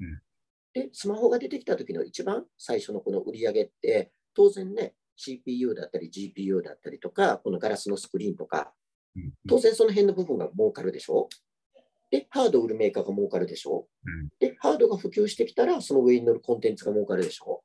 [0.02, 0.22] うん、
[0.74, 8.74] で、スマホが出てきたときの一番最初のこの売り上げって、当然ね、CPU だったり GPU だったりとか、このガラスのスクリーンとか、
[9.48, 11.30] 当然その辺の部分が儲かるでしょ？
[12.10, 13.88] で、ハードを売るメーカーが儲かるでしょ？
[14.40, 17.64] で、ハードが普及してきたら、その上に乗るコンテンツが儲かるでしょ？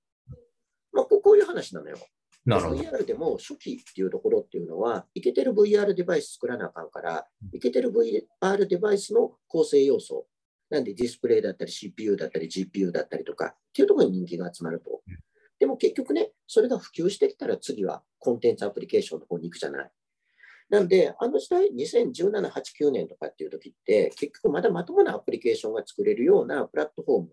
[0.93, 1.99] まあ、こういう話なのよ。
[2.45, 2.81] なるほど。
[2.81, 10.27] VR でも初期っていうところっていうのは、いけてる VR デバイス作らなあかんから、いけてる VR デバイスの構成要素、
[10.71, 15.03] なんでディスプレイだったり CPU だったり GPU だったりとかっていうところに人気が集まると。
[15.59, 19.91] でも結局ね、それが普及してきたら次はコンテンツアプリケーションの方に行くじゃない。
[20.69, 27.29] なんで、あの時代、2017、8、9年とかっていう時って、結局まだまともなアプリケーションが作れるようなプラットフォーム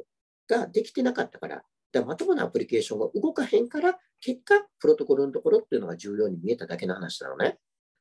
[0.48, 7.58] ができてなかったから、だまともなアプリケーションが動かへんから、結果、プロトコルのところっていうのが重要に見えただけの話なのね。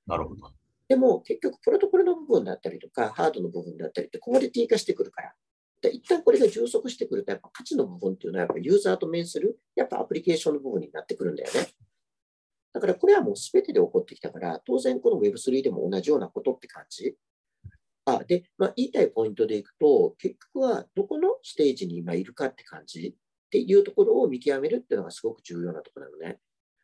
[0.06, 0.50] なるほど。
[0.88, 5.34] でも、結局、プロトコルの部分だったりとか、ハードの部分だったりって、コモディティ化してくるから。
[5.82, 11.66] で一旦これが充足してくると、やっぱ価値の部分っていうのは、やっぱユーザーと面する、やっぱアプリケーションの部分になってくるんだよね。
[12.72, 17.16] だからこれはもう全てで起こってきたから、当然この Web3 でも同じようなことって感じ。
[18.04, 26.38] あで、まあ、言いたいポイントでいくと、結局はどこのステージに今いるかって感じっていうところを見極めるっていうのがすごく重要なところなのね。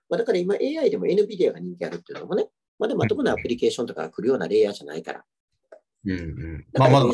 [0.08, 5.24] まあ、だから今 AI でも NVIDIA が人気あるっていうのもね、まだまともなアプリケーションとかが来るようなレイヤーじゃないから。
[6.04, 6.66] うんうん。
[6.74, 7.06] まあまだ。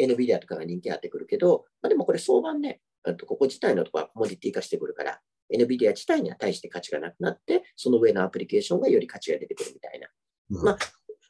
[0.00, 2.80] NVIDIA とかが人気あってくるけど、まあ、でもこれ相場ね、
[3.26, 5.20] ここ自体のところはコモディティ化してくるから、
[5.54, 10.08] NVIDIA 自体には対して価値がなくなって、その上のアプリケーションがより価値が出てくるみたいな。
[10.50, 10.78] うん、まあ、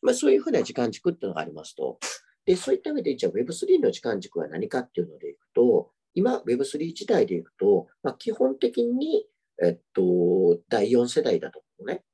[0.02, 1.98] まあ、そういうふうな時間軸っていうのがありますと。
[2.46, 9.26] で、そういった意味で、じゃあ Web3 の時間軸は何かっていうのでいくと、今 Web3 時代でいくと、まあ、基本的に、
[9.62, 12.04] えっと、第4世代だと思うね。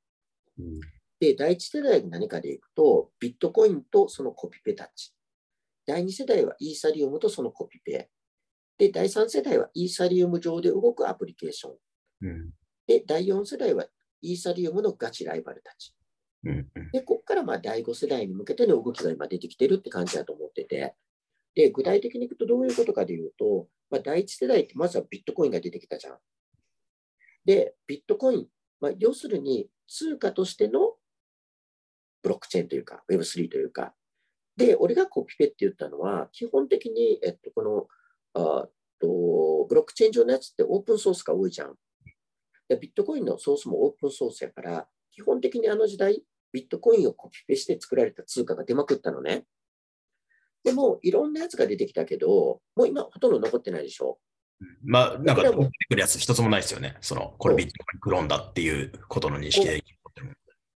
[0.59, 0.79] うん、
[1.19, 5.13] で、第1世代が何かでいくと、ビットコインとそのコピペタッチ。
[5.85, 8.09] 第2世代はイーサリウムとそのコピペ。
[8.77, 11.73] で、第3世代はイーサリウム上で動くアプリケーション。
[12.21, 12.49] うん、
[12.87, 13.85] で、第4世代は
[14.21, 15.93] イーサリウムのガチライバルたち。
[16.45, 20.95] うん、で、ここからまあ第5世代に向けての動きが今出てきてるって感じだと思ってて、
[21.55, 26.17] で、具体的にいくとどういうことかでいうと、まあ、第1世代ってまずはビットコインが出てきたじゃん。
[27.45, 28.47] で、ビットコイン、
[28.81, 30.95] まあ、要するに通貨としての
[32.53, 33.93] チェーンというか、Web3 というか、
[34.55, 37.87] で、俺がコピペって言ったのは、基本的に、えっと、この、
[38.35, 38.67] あ
[38.99, 41.75] とブロックチェーン上のやつってオープンソースが多いじゃん。
[42.69, 49.45] でビットコインのソースもオープンソースやから、基本的にあの時代、ビットコインをコピペして作られた通貨が出まくったのね。
[50.63, 54.19] でも、いろんなやつが出てきたけど、もう今ほとんど残ってないでしょ。
[54.83, 55.55] まあ、なんか、出て
[55.89, 56.95] くるやつ一つもないですよね。
[57.01, 59.83] その、これビットコインクローンだっていうことの認識で。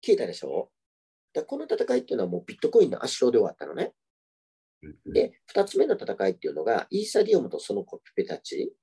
[0.01, 0.69] 消えたでしょ
[1.35, 3.93] だこの戦いっていうのはもうビットコインの圧勝で終わったのね。
[5.05, 8.73] で、二つ目の戦いっていうのが、イーサリアムとそのコピペたち。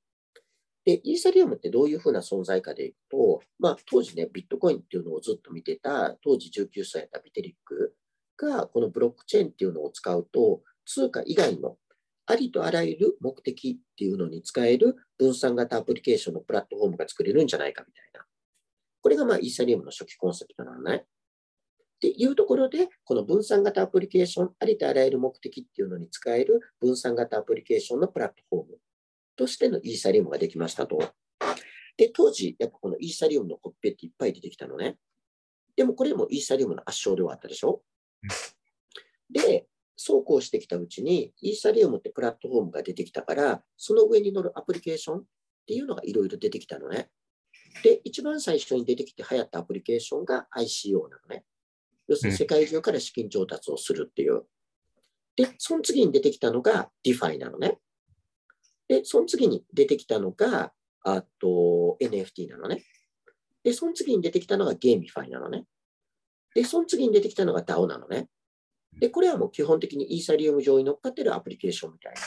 [0.85, 7.95] で、イーサリアムってどういうふうな存在かでいくと、まあ、当時ね、ビットコインっていうのをずっと見てた、当時19歳やったビテリック
[8.37, 11.77] が、このブロックチェーンっていうのを使うと、通貨以外の
[12.27, 18.25] ありとあらゆる目的っていうのに使える分散型アプリケーションのプラットフォームが作れるんじゃないかみたいな。
[19.01, 21.05] これがまあイーサリアムの初期コンセプトなのね。
[22.03, 28.79] っていうところで、この分散型アプリケーション、ありとあらゆる目的っていうのに使える分散型アプリケーションのプラットフォーム
[29.37, 30.99] としてのイーサリアムができましたと。
[31.97, 34.97] で、当時、やっぱこのイーサリアムのコッペっていっぱい出てきたのね。
[35.77, 37.83] でもこれもイーサリアムの圧勝ではあったでしょ
[39.31, 45.25] で、そうこうしてきたうちに、イーサリアムってプラットフォームが出てきたから、その上に乗るアプリケーションっ
[45.69, 47.11] ていうのがいろいろ出てきたのね。
[47.85, 51.45] で、一番最初に出てきて流行ったアプリケーションが ICO なのね。
[52.09, 54.45] 要するに世界中から資金調達をするっていう。
[55.37, 57.79] で、その次に出てきたのが DeFi なのね。
[58.89, 60.73] で、その次に出てきたのが、
[61.05, 62.85] あと NFT なのね。
[63.65, 65.65] で、その次に出てきたのが GameFi なのね。
[66.55, 68.29] で、その次に出てきたのが DAO なのね。
[68.99, 72.21] で、これはもう基本的にイーサリウム上に乗っかってるアプリケーションみたいな。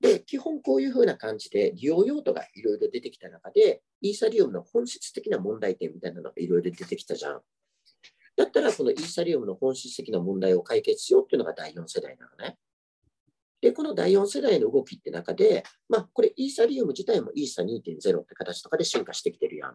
[0.00, 7.42] で、基本こういうふうな感じで利用用途がいろいろ出てきた中で、イーサリウムの本質的な問題点みたいなのがいろいろ出てきたじゃん。
[8.36, 12.58] だったら、このイーサリウムの本質的な問題を解決しようっていうのが第4世代なのね。
[13.62, 19.70] で、この第4世代の動きって中で、まあ、これイーサリウム自体もイーサ2.0って形とかで進化してきてるやん。
[19.70, 19.74] っ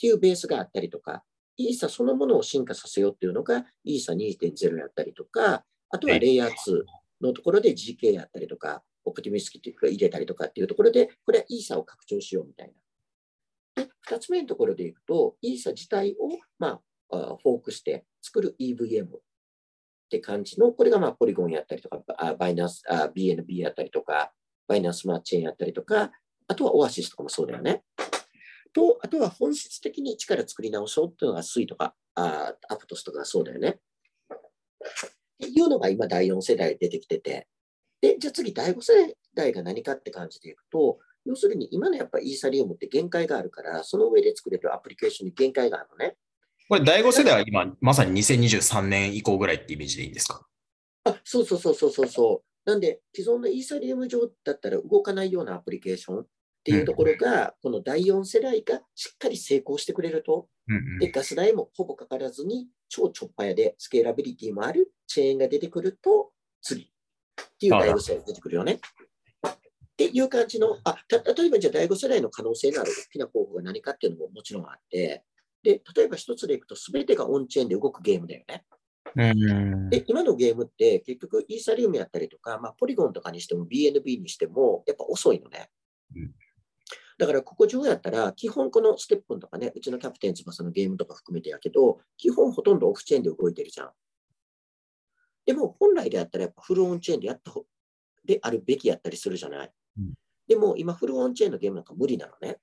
[0.00, 1.22] ていうベースがあったりとか、
[1.56, 6.52] イーサそのものを進化させようっていうのが、イーサ2.0やったりとか、あとはレイヤー2
[7.20, 12.72] のところで GK やったりとか、オプティミスキック入れたりとかっていうところで、これはイーサを拡張しようみたい
[13.76, 13.84] な。
[13.84, 19.08] で、二つ目のところでいくと、イーサ自体を、まあ、フォークして作る EVM っ
[20.10, 22.02] て感じの、これがまあポリゴンやったりとか、
[22.38, 22.82] バイナス、
[23.14, 24.32] BNB やったりとか、
[24.68, 26.12] バイナンスマーチェーンやったりとか、
[26.48, 27.82] あとはオアシスとかもそうだよね。
[28.72, 33.78] と、あとは本質的に力作り直そうっていうのがスイとか、あアプトスとかそうだよね。
[33.78, 33.78] っ
[35.38, 37.48] ていうのが今第4世代出てきてて、
[38.00, 46.16] で、じゃあ次第5世代が何かって感じでいくと、要するに今のやっぱイーサリウムって限界があるから、その上で作れるアプリケーションに限界があるのね。
[46.68, 50.46] これ第5世代は今、まさに2023年以降ぐらいってイメージでいいんですか？
[51.04, 52.70] あ、そうそうそうそうそう。
[52.70, 56.26] なんで、既存のイーサリウム上だったら動かないようなアプリケーション、っ
[56.66, 60.48] ていうところが、この第4世代がしっかり成功してくれると、
[60.98, 66.86] でガス代もほぼかからずに、超ちょっぱやでスケーラビリティもあるチェーンが出てくると、次っ
[67.60, 68.80] ていう第5世代が出てくるよね。
[69.46, 69.56] っ
[69.96, 75.22] ていう感じの、あ例えばじゃあ第5世代の可能性のある大きな候補が何かっていうのももちろんあって、
[75.66, 78.64] で例えば一つでいくと、すべてがオンチェーンで動くゲームだよね。
[79.90, 85.70] で今のゲームって結局イーサリウムやったりとか、まあ、ポリゴンとかにしても BNB にしてもやっぱ遅いのね。
[86.14, 86.30] うん
[87.18, 93.90] だからここ上やったら、基本このステップンとかね、うちのキャプテン翼のゲームとか含めてやけど、基本ほとんどオフチェーンで動いてるじゃん。
[95.46, 97.52] でも本来であったらやっぱフルオンチェーンでやった
[98.22, 99.72] であるべきやったりするじゃない。
[99.98, 100.12] うん、
[100.46, 102.58] でも今フルオンチェーンのゲームなんか無理なのね。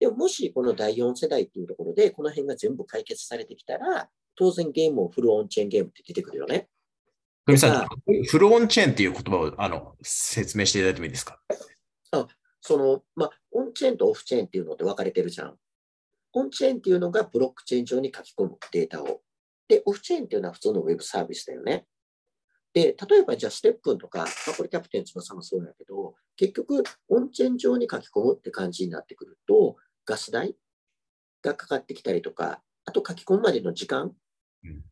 [0.00, 6.68] でももしこの第4世代っていうところでこの辺が全部解決されてきたら、当然ゲームをフルオンチェーンゲームって出てくるよね。
[7.56, 7.88] さん、
[8.26, 11.38] フルオンチェーンっていう言葉をあの説明していただいてもいいですか？
[12.12, 12.26] あ
[12.62, 15.56] その、まあ、オンチェーンとオフチェーンっていうので分かれてるじゃん。
[16.32, 19.20] オンチェーンっていうのがブロックチェーン上に書き込むデータを。
[19.68, 21.86] で、オフチェーンっていうのは普通のウェブサービスだよね。
[22.72, 30.54] で、例えばじゃあステップンとか、まあ、これキャプテン翼もそうだけど、結局、オンチェーン上に書き込むって感じになってくると、ガス代
[31.42, 34.12] がかかってきたりとか、あと書き込むまでの時間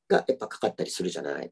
[0.09, 1.51] がやっぱかかったりするじゃない。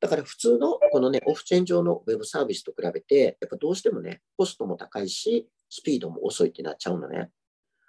[0.00, 7.30] だから普通のこのね、オフチェーン上のウェブサービスと比べて、やっぱどうしてもね、コストも高いし、スピードも遅いってなっちゃうのね。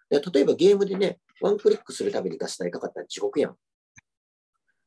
[0.10, 3.56] で例えばゲームでね、ワンクリックするためにガス代かかったら地獄やん。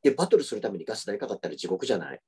[0.02, 2.20] で、バトルするためにガス代かかったら地獄じゃない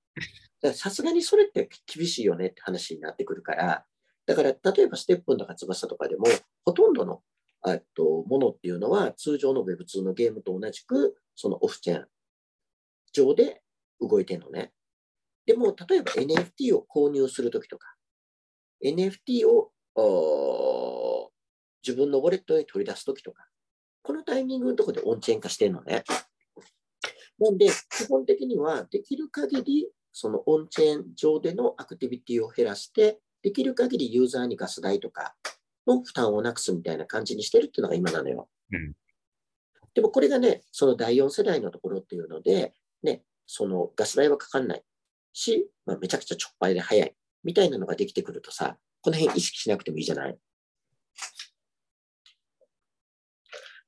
[0.74, 3.86] さすがにそれって厳しいよねって話になってくるから、
[4.26, 6.26] だから例えばステップンとか翼とかでも、
[6.64, 7.22] ほとんどの
[7.68, 12.06] っとものっていうのは通常の Web2 のゲームと同じく、そのオフチェーン
[13.12, 13.62] 上で
[14.00, 14.72] 動いてるのね。
[15.46, 17.94] でも、例えば NFT を購入するときとか、
[18.84, 19.72] NFT を
[21.86, 23.46] 自分のウォレットに取り出すときとか、
[24.02, 26.04] このタイミングのところでオンチェーン化してるのね。
[27.38, 35.34] なんで、基本的にはできる限り、そのオンチェーン上でのアクティビティを減らして、できる限りユーザーにガス代とか
[35.86, 38.48] の負担をなくすみたいな感じにしてるっていうのが今なのよ。
[38.72, 38.92] うん、
[39.94, 44.82] でもこれがね、その第4世代のところっていうので、ね、そのガス代はかかんない
[45.32, 50.38] し、まあ、めちゃくちゃちょっぱいで早いみたいなのができてくるとさ、この辺意識しなくてもいいじゃない？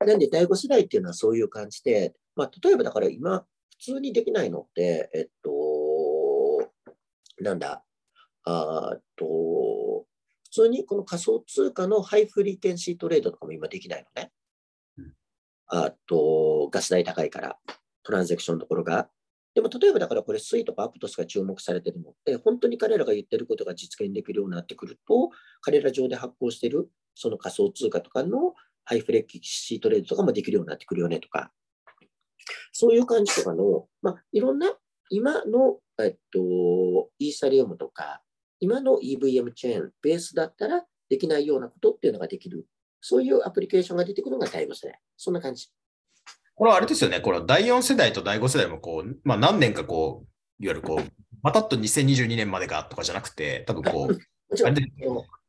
[0.04, 3.46] なんで、第5世代っていうのはそういう感じで、まあ、例えばだから今、
[3.78, 6.72] 普通にできないのって、えっと、
[7.40, 7.84] なんだ、
[8.44, 9.28] あと、普
[10.52, 14.30] 通にこの仮想通貨のハイフリーケンシートレードとかも今できないのね。
[15.66, 17.58] あと、ガス代高いから、
[18.02, 19.08] トランゼクションのところが。
[19.54, 25.30] でも、例えばだからこれ、スイとかアプトスが注目されてるのって、本当に彼らが言ってることが実現できるようになってくると、
[25.62, 31.52] 彼ら上で発行してるその仮想通貨とかのハイフレキシートレードとかもできるようになってくるよねとか、
[32.72, 34.72] そういう感じとかの、まあ、いろんな
[35.10, 38.22] 今の、えっと、イーサリアムとか、
[38.62, 42.64] 今の EVM チェーン、ベースだったらできないようなことっていうのができる。
[43.00, 45.00] そういうアプリケーションが出てくるのが第5世代。
[45.16, 45.66] そんな感じ。
[46.54, 47.20] これはあれですよね。
[47.20, 54.82] これ第4世代と第5世代もこう、まあ何年かこう、いわゆるこう、またっと2022年までがとかじゃなくて、多分こう、あれで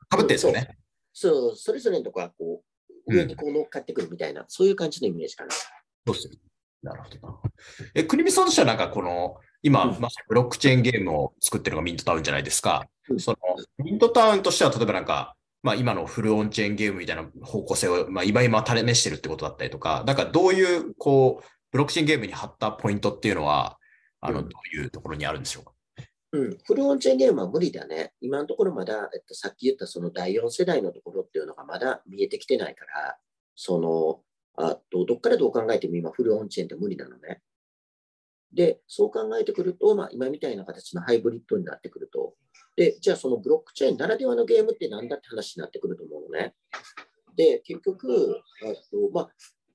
[0.10, 0.76] かぶってんですよね。
[1.14, 2.64] そう、それぞれのとこはこ
[3.08, 5.52] う、上にこう乗っかってくるみたいな、うん、そういう感じのイメージかな。
[5.52, 5.68] そ
[6.08, 6.30] うです
[6.82, 7.40] なるほどな。
[7.94, 12.88] え、国見さんとしてはなんかこの、今、まあ、ブロックチェーンゲームを作ってるのがミントタウンじゃないですか。
[13.10, 13.38] うん、その
[13.84, 23.78] ミントタウンとしては、例えばなんか、まあ、今のフルオンチェーンゲームみたいな方向性を、まあ、今今試してるってことだったりとか、だからどういう、こう、ブロックチェーンゲームに貼ったポイントっていうのは、
[24.20, 25.72] あの、どういうところにあるんでしょうか？
[26.34, 28.12] うん、フルオンチェーンゲームは無理だね。
[28.20, 33.18] 今のところまだ、えっと、さっき言ったその第4世代のところっていうのがまだ見えてきてないから、
[33.56, 34.22] その、
[34.56, 37.42] あと、どっからどう考えても今フルオンチェーンって無理なのね。
[38.52, 42.34] で、そう考えてくると、まあ、今みたいな形のハイブリッドになってくると。
[42.76, 46.56] で、じゃあそのブロックチェーンならではのゲームって何だって話になってくると思うのね。
[47.36, 49.26] で、結局、あとまあ、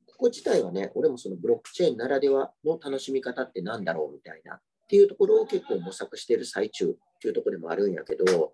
[0.07, 8.53] ここ自体はね、俺もそのブロックチェーンならではの楽しみ方って何だろうみたいなっていうところを結構模索している最中っていうところでもあるんやけど、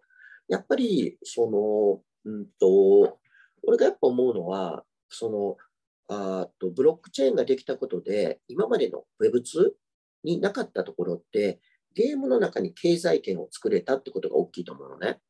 [0.49, 3.19] やっぱり、その、うんと、
[3.67, 5.57] 俺がやっぱ思うのは、その、
[6.09, 9.71] あとブロックチェーンができたことで、今までの Web2
[10.25, 11.61] になかったところって、
[11.95, 15.21] ゲームの中に経済圏を作れたってことが大きいと思うのね。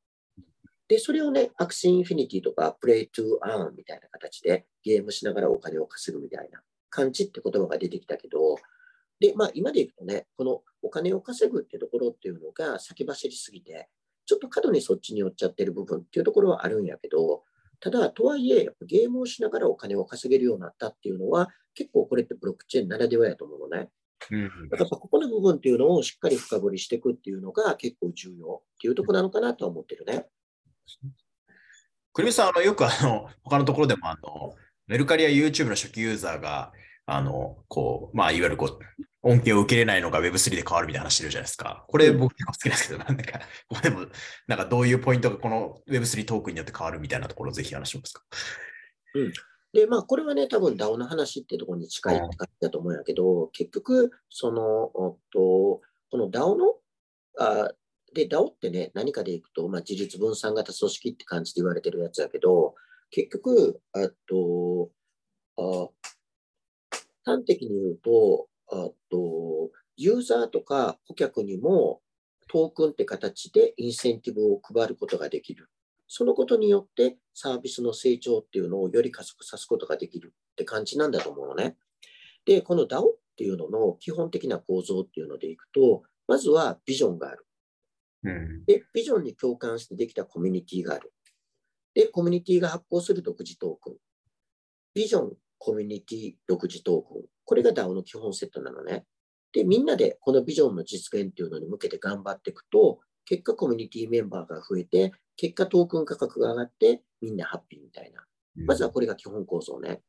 [0.88, 8.56] で、それをね、 Axie Infinity とか、 Play to Earn みたいな形でゲームしながらお金を稼ぐみたいな感じって言葉が出てきたけど、
[9.20, 13.88] で、まあ今でいくとね、このお金を稼ぐってところっていうのが先走りすぎて、
[14.26, 17.42] ちょっと過度にそっちに寄っちゃってる部分っていうところはあるんやけど、
[17.80, 23.90] ただ、とはいえ、ゲームをしながらお金を稼げるようになったっていうのは、結構これってブロックチェーンならではやと思うのね。
[24.30, 30.26] うん、だからここの部分っていうのをしっかり深掘りしていくっていうのが結構重要っていうところなのかなとは思ってるね。
[32.12, 34.54] 栗見さん、あのよくあの他のところでもあの
[34.86, 36.72] メルカリや YouTube の初期ユーザーが
[37.06, 38.78] あのこう、まあ、いわゆるこう
[39.22, 41.84] 恩恵を受けれないのが Web3 で変わるみたいな話してるじゃないですか。
[41.88, 44.06] これ僕結構好きですけど、なんか、ここでも、
[44.46, 48.22] なんかどういうポイントがこの Web3 トークンによって変わるみたいなところをぜひ話しますか？
[49.14, 49.32] うん。
[49.74, 54.62] で、まあ、これはね、多分 DAO の話っていうところに近い感じだと思うんやけど、結局、その、
[54.94, 56.76] おっと、この DAO の、
[57.40, 57.72] あ
[58.14, 62.76] で、DAO ってね、何かでいくと、まあ、自立分散型組織って感じで言われてるやつやけど、
[63.10, 64.90] 結局、あと、
[65.58, 65.88] あ
[67.24, 72.00] 端的に言うと、あと、ユーザーとか顧客にも
[72.48, 75.68] トークンって形でインセンティブを配ることができる。
[76.06, 81.76] そのことによってサービスの成長っていうのをより加速さすことができるって感じなんだと思うのね。
[82.44, 87.46] で、この DAO っていうのの基本的な構造っていうのでいくと、まずはビジョンがある。
[88.24, 91.12] うん、で、ビジョンに共感してできたコミュニティがある。
[91.94, 93.96] で、コミュニティが発行する独自トークン。
[94.94, 97.22] ビジョン、コミュニティ、独自トークン。
[97.44, 99.04] これが DAO の基本セットなのね。
[99.52, 108.24] で、みんなでこのビジョンの実現っていうのに向けて頑張っていくと、結果コミュニティメンバーが増えて、結果トークン価格が上がって、みんなハッピーみたいな。
[108.66, 110.02] まずはこれが基本構造ね。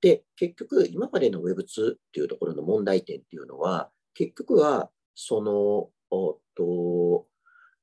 [0.00, 7.26] で、結局、今までの Web2 っていうところの問題点っていうのは、結局は、その、おと、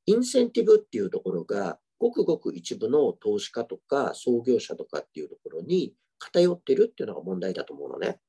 [0.05, 8.19] インセンティブっていうところが、ごくごく一部の投資家とか創業者とかっていうところに偏ってるっていうのが問題だと思うのね。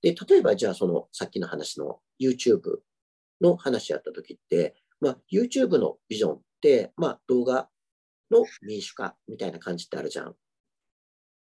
[0.00, 2.78] で、例えばじゃあそのさっきの話の YouTube
[3.40, 7.68] の話やった時って、まあ、YouTube のビジョンって、まあ、動画
[8.30, 10.34] の民主化みたいな感じってあるじゃん。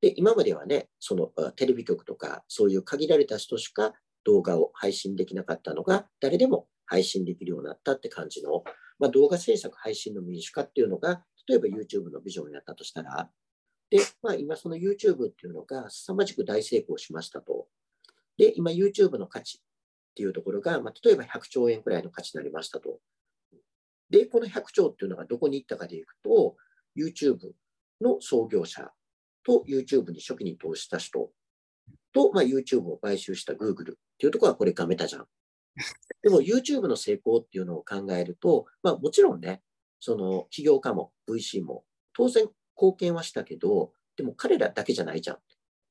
[0.01, 3.95] で、今まではね、そのテレビ局とかそういう限られた人しか
[4.25, 8.65] 動画を配信できなかったのが、誰でも配信できるようになったって感じの、
[8.99, 13.31] まあ、動画制作配信の民主化っていうのが、例えば YouTube のビジョンやったとしたら、
[13.91, 17.67] で、まあ、今その YouTube っていうのが凄まじく大成功しましたと。
[18.37, 19.65] で、今 YouTube の価値っ
[20.15, 22.99] ていうところが、まあ、例えば100兆円くらいの価値になりましたと。
[24.11, 26.57] で、この100兆っていうのがどこに行ったかでいくと、
[26.97, 27.53] YouTube
[28.01, 28.91] の創業者
[29.45, 31.31] と YouTube に初期に投資した人
[32.13, 35.27] と、まあ、YouTube を買収した Google っていうところはこれがメタじゃん。
[36.23, 39.63] でも YouTube の成功っていうのを考えると、まあもちろんね、
[40.01, 45.39] その起業家も VC も当然貢献はしたけど、でも彼らだけじゃないじゃん。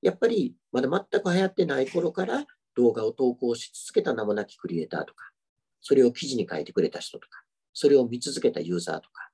[0.01, 2.45] やっぱりまだ全く流行ってない頃から
[2.75, 5.31] 動画を投稿し続けた名もなきクリエイターとか、
[5.81, 7.43] それを記事に書いてくれた人とか、
[7.73, 9.29] それを見続けたユーザーとか、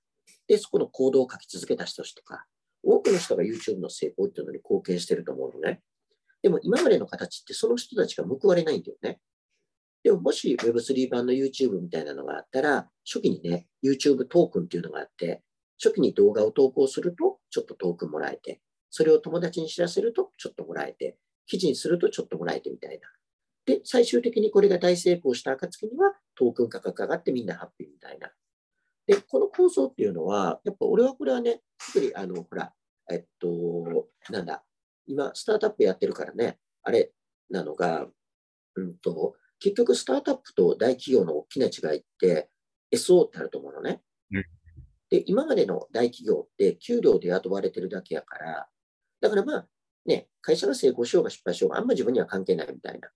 [0.47, 2.45] で、そこの行動を書き続けた人とか、
[2.83, 5.81] 多くの人が YouTube の成功っていうのに貢献してると思うのね。
[6.41, 9.19] でも今までの形ってその人たちが報われないんだよね。
[10.03, 15.43] でももし Web3 版の YouTube みたいなのがあったら、初期にね、YouTube トークンっていうのがあって、
[15.81, 21.17] 初期に動画を投稿するとちょっとトークンもらえて、それを友達に知らせるとちょっともらえて、
[21.47, 23.07] 記事にするとちょっともらえてみたいな。
[23.65, 28.31] で、最終的にこれが大成功した暁にはトークン価格上がってみんなハッピーみたいな。
[29.05, 31.61] で、この構想っていうのは、やっぱ俺はこれはね、
[31.93, 32.71] 特にあの、ほら、
[33.11, 34.63] えっと、なんだ、
[35.05, 37.11] 今、スタートアップやってるからね、あれ
[37.49, 38.07] なのが、
[38.75, 42.49] うんと、結局スタートアップと大企業の大きな違いって
[42.93, 44.01] SO ってあると思うのね。
[44.31, 44.45] うん、
[45.09, 48.69] で、今までの大企業って給料で雇われてるだけやから、
[49.19, 49.67] だからまあ、
[50.05, 53.09] ね、会社が成功しようが失敗しようがあんま自分には関係ないみたいな。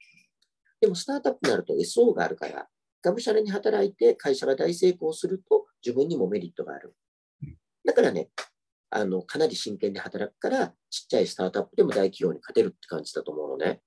[0.82, 2.68] でもスタートアップになると SO があるから、
[3.04, 6.96] がむしゃらに働いて会社が大成功すると自分にもメリットがある。
[7.86, 8.30] だからね、
[8.90, 13.82] あの、かなり真剣に働くから、ちっちゃいスタートアップでも大企業に勝てるって感じだと思うのね。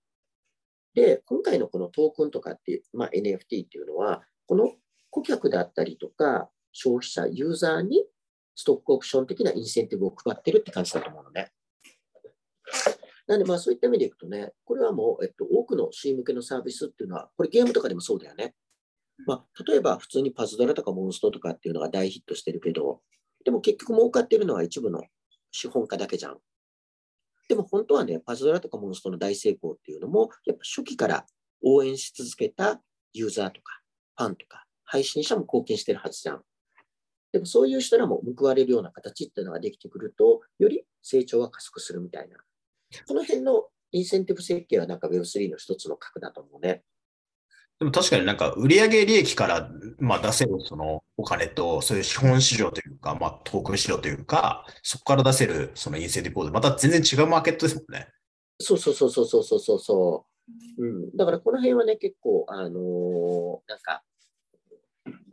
[0.94, 4.72] で、今回のこのトークンとかっていう、まあ、NFT っていうのは、この
[5.10, 8.04] 顧客だったりとか、消費者、ユーザーに
[8.54, 11.52] ストックオプション的なインセンティブを配ってるって感じだと思うのね。
[13.26, 18.54] なんで、まあそういった意味でいくとね、これはもう、えっと、多くの C 向けのサービスっていうのは、これゲームとかでもそうだよね。
[19.24, 23.00] まあ、例えば普通にパズドラとかモンストとかっていうのが大ヒットしてるけど、
[23.44, 25.02] でも結局儲かってるのは一部の
[25.52, 26.38] 資本家だけじゃん。
[27.48, 31.26] でも本当はね、パズドラとかモンストの大成功っていうのも、やっぱ初期から
[31.62, 33.80] 応援し続けたユーザーとか、
[34.16, 36.42] ファンとか、配信者も貢献してるはずじゃん。
[37.32, 42.36] でもそういう人らも報われるような形っていうのができてくると、より成長が加速するみたいな。
[43.06, 46.82] この辺のインセンティブ設計はなんか Web3 の一つの核だと思うね。
[47.78, 58.08] でも確かになんか売上利益からまあ出せるそのお金と、そういう資本市場というか、まあトークン市場というか、そこから出せるそのインセンティブボード、また全然違うマーケットですもんね。
[58.58, 60.26] そうそうそうそうそうそうそ
[60.78, 60.82] う。
[60.82, 64.02] うん、だからこの辺はね、結構、あのー、なんか、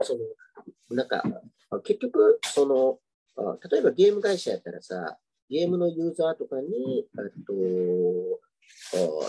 [0.02, 1.24] その、なんか、
[1.84, 3.00] 結局、その、
[3.70, 5.18] 例えばゲーム会社やったらさ、
[5.50, 7.54] ゲームのユーザーとかに、えっと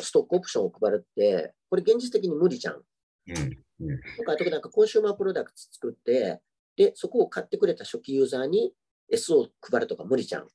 [0.03, 2.83] ストックオプションを配るって、これ現実的に無理じゃん。
[3.29, 3.37] うん
[3.81, 6.41] うん、とか、なんかコンシューマープロダクツ作って、
[6.77, 8.73] で、そこを買ってくれた初期ユーザーに
[9.11, 10.49] S を配るとか無理じゃん。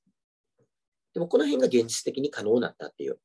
[1.13, 3.19] でもこの辺が現実的に可能になったっていう。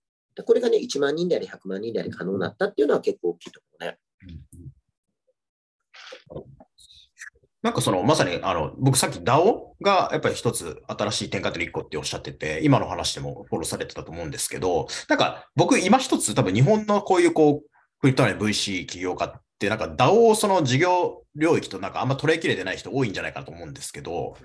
[0.44, 3.98] これがね、1万人であり100万人であり可能になったっていうのは結構大きいと思うね。
[7.62, 17.73] なんかその、まさに、あの、僕さっき DAO がやっぱり一つ新しい転換点の一個っておっしゃってて、今の話でもフォローされてたと思うんですけど、なんか僕今一つ多分日本のこういうこう、
[18.04, 24.36] クリプト内 VC 起業家って、なんか DAO その事業領域となんかあんま捉えきれてない人多いんじゃないかと思うんですけど、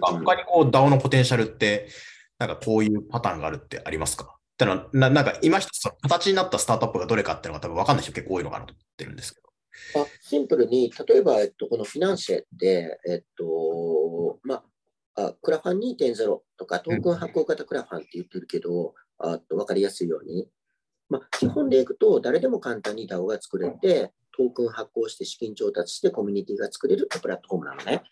[0.00, 1.88] 他にこう DAO のポテンシャルって、
[2.38, 4.24] なんかこういうパターンがあるってありますか？
[4.24, 10.02] ってのはな、なんか今一つ形になったスタートアップがどれかっていうのが多分分かんない人結構多いのかなと思ってるんですけど。
[10.02, 14.62] あシンプルに、例えば、えっと、このフィナンシェって、えっと、ま
[15.16, 20.48] あ、クラファン2.0とか、トークン発行型クラファンって言ってるけど、うん、あと分かりやすいように、
[21.12, 28.02] まあ、基本でいくと、誰でも簡単に DAO が作れて、トークン発行して資金調達してコミュニティが作れるプラットフォームなのね。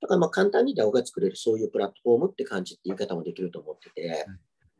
[0.00, 4.26] だからまあ簡単に DAO が作れるそういうプラットフォームって感じって言い方もできると思ってて、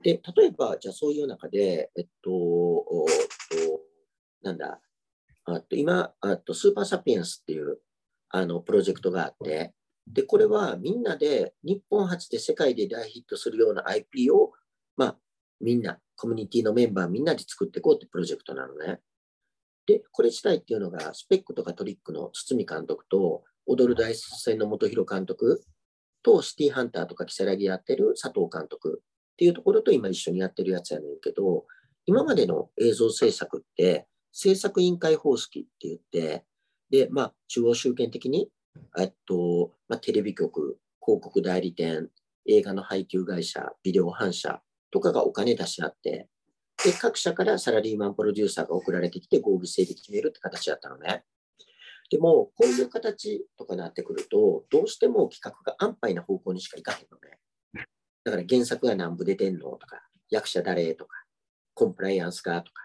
[0.02, 2.86] で、例えば、じゃあそういう中で、えっと、
[4.42, 4.80] なんだ、
[5.44, 7.78] あと今あと、スーパーサピエンスっていう
[8.30, 9.74] あのプロジェクトがあって、
[10.06, 14.52] で、これはみんなで日本初で世界で大ヒットするような IP を、
[14.96, 15.16] まあ、
[15.60, 19.00] みんな、コミュニティのメンバーみんなで作っていこうってプロジェクトなのね。
[19.86, 25.62] で、これ自体っていうのが、スペックとかトリックの堤監督と、踊る大卒戦の元弘監督
[26.22, 31.64] と、シティハンターとかキサラギやってる佐藤監督っていうところと今一緒にやってるやつやねんけど、
[32.06, 36.44] 今までの映像制作って、制作委員会方式って言って、
[36.90, 38.50] で、まあ、中央集権的に、
[38.98, 42.10] えっと、まあ、テレビ局、広告代理店、
[42.46, 46.28] 映画の配給会社、ビデオ反射とかがお金出し合って、
[46.84, 51.24] で、各社からサラリーマンプロデューサーが送られてきて合議制で決めるって形だったのね。
[52.10, 57.38] でも、こういう形とかになってくると、どうしても企画が安牌な方向にしかいかへんのね。
[58.24, 61.24] だから原作が何部出てんのとか、役者誰とか、
[61.74, 62.82] コンプライアンスかとか。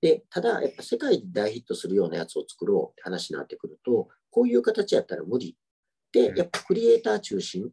[0.00, 5.56] で、ただ、やっぱ世界で大ヒットするようなやつを作ろうって話になってくると、こういう形やったら無理。
[6.12, 7.70] で、やっぱクリエイター中心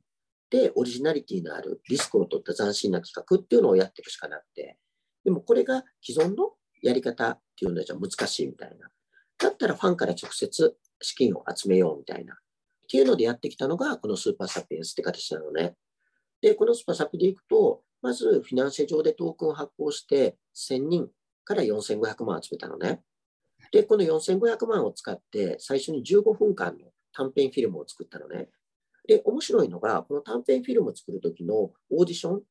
[0.50, 4.78] でオリジナリティのあるリスクを取った斬新な企画っていうのをやっていくしかなくて、
[5.24, 8.90] でもこれが既存のやり方っていうのじゃ難しいみたいな。
[9.38, 12.34] だったらファンから直接資金を集めようみたいな。
[12.34, 12.38] っ
[12.88, 15.76] ていうのでやってきたのが、このスーパーサピエンスって形なのね。
[16.42, 21.10] で、このスーパーサピでいくと、まずフィナンシェ上でトークンを発行して1000人
[21.44, 23.02] から4500万集めたのね。
[23.72, 28.50] で、この4500万を使って最初に15分間の短編フィルムを作ったのね。
[29.08, 32.42] で、面白いのが、この短編フィルムを作るときのオーディション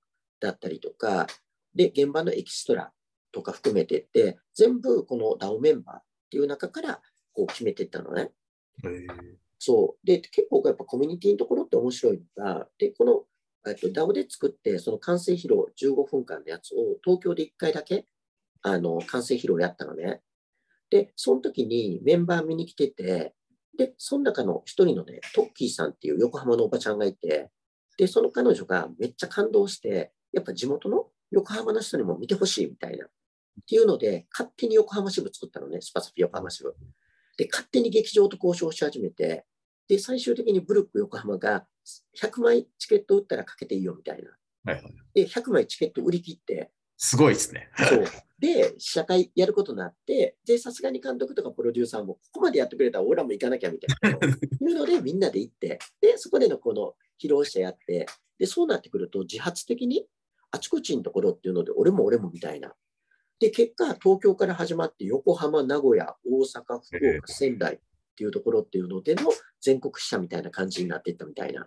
[0.41, 1.27] だったりとか、
[1.75, 2.93] で、現場のエキストラ
[3.33, 7.01] とか含めてって、全部この DAO メンバーっていう中から
[7.33, 8.31] こう決めていったのね。
[9.59, 10.07] そう。
[10.07, 13.25] で、結構やっぱコミュニティのところって面白いのが、で、この
[13.67, 18.07] えっと、DAO で作って、その完成披露15分間のやつを東京で1回だけ
[18.63, 20.21] あの完成披露やったのね。
[20.91, 23.35] で、その時にメンバー見に来てて、
[23.77, 27.51] で、その中の一人のね、トッキーさんっていう横浜のおばちゃんがいて、
[27.97, 33.07] で、その彼女がめっちゃ感動して、やっぱ地元の横浜の人にも見てほしいみたいな。
[33.07, 33.09] っ
[33.69, 36.75] ていうので、勝手に横浜支部作ったのね、スパスピ横浜支部。
[37.37, 39.45] で、勝手に劇場と交渉し始めて、
[39.89, 41.67] で、最終的にブルック横浜が
[42.21, 44.31] 100枚チケット売ったらかけていいよみたいな。
[44.65, 47.71] はいはい、で、100枚チケット売り切って、すごいですね。
[47.77, 48.05] そう。
[48.45, 54.19] で、試写会やることになって、で、さすがに監督とかプロデューサーも、ここまでやってくれたら俺らも行かなきゃみたいな。
[54.21, 58.05] いうので、みんなで行って、で、そこでのこの披露者やって、
[58.39, 60.07] で、そうなってくると、自発的に
[60.51, 62.75] あちこちのところっていうので、俺も俺もみたいな。
[63.41, 67.79] で、結果、東京から始まって、横浜、名古屋、大阪、福岡、仙台っ
[68.15, 69.23] ていうところっていうのでの
[69.63, 71.67] 全国支社みたいな感じになっていったみたいな。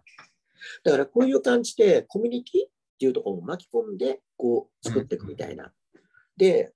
[0.84, 2.69] だからこういう感じでコミュニティっ
[2.99, 5.71] ていうところを巻き込んでこう作っていくみたいな。
[6.38, 6.74] で、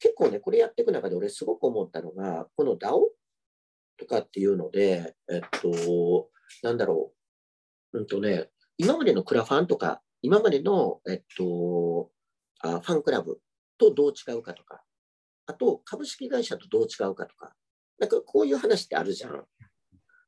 [0.00, 3.08] 結構ね、これやっていく中で俺すごく思ったのが、この DAO
[3.98, 6.30] とかっていうので、えっと、
[6.62, 7.12] なんだろ
[7.92, 12.10] う、うんとね、今までのクラファンとか、今までの、えっと、
[12.60, 13.40] あファンクラブ
[13.78, 14.82] とどう違うかとか、
[15.46, 17.54] あと株式会社とどう違うかとか、
[17.98, 19.44] なんかこういう話ってあるじゃん。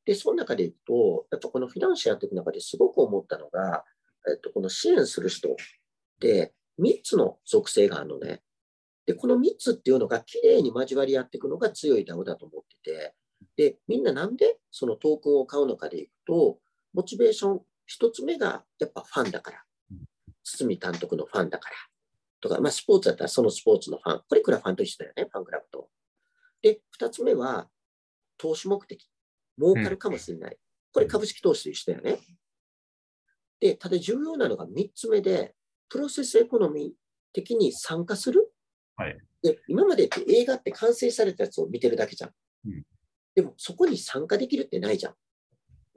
[0.05, 3.85] で、その中でいくと、やっぱこのフィナンシェやっていく中ですごく思ったのが、
[4.29, 5.55] えっと、この支援する人っ
[6.19, 8.41] て3つの属性があるのね。
[9.05, 13.15] で、この3つっていうのがきれいに交わり合っていくのが強い DAO だと思ってて、
[13.57, 16.59] で、みんななんでそのトークンを買うのかでいくと、
[16.93, 17.61] モチベーション
[17.99, 19.63] 1つ目がやっぱファンだから。
[20.43, 21.75] 堤監督のファンだから。
[22.41, 24.23] とか、まあスポーツだったらそのスポーツのファン。
[24.27, 25.89] これクラファンと一緒だよね、ファンクラブと。
[26.61, 27.69] で、2つ目は
[28.37, 29.07] 投資目的。
[29.59, 30.57] 儲かるかもしれない。
[30.93, 32.19] これ株式投資と一緒だよね。
[33.59, 35.55] で、ただ重要なのが3つ目で、
[35.91, 36.89] プロセスエコノミー
[37.33, 38.51] 的に参加する？
[38.95, 42.31] はい、で今までって映画って完成されたやつを見てるだけじゃん。
[42.65, 42.83] うん、
[43.35, 45.13] でもそこに参加できるってないじゃん。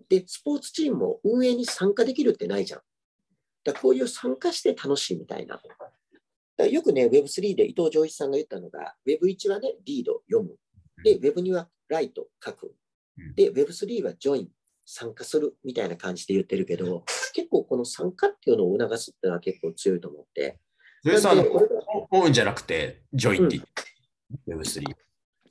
[0.09, 2.80] で、スポーツチームも運営に参加できるってないじゃん。
[3.64, 5.62] だこういう参加して楽しいみたいな。
[6.57, 10.57] だよくね、Web3 で伊藤浄一さんが言ったのが、Web1 はね、リード、読む。
[11.03, 12.74] で、Web2 はライト、書く。
[13.34, 14.49] で、Web3 はジョイン、
[14.85, 17.05] 参加するみたいな感じで言ってるけど、
[17.35, 20.59] 結構この参加っていうのを促すっていうのは結構強いと思って。
[21.05, 21.45] で、さん、
[22.11, 23.61] own じゃなくて、 join って
[24.47, 24.85] うん、Web3。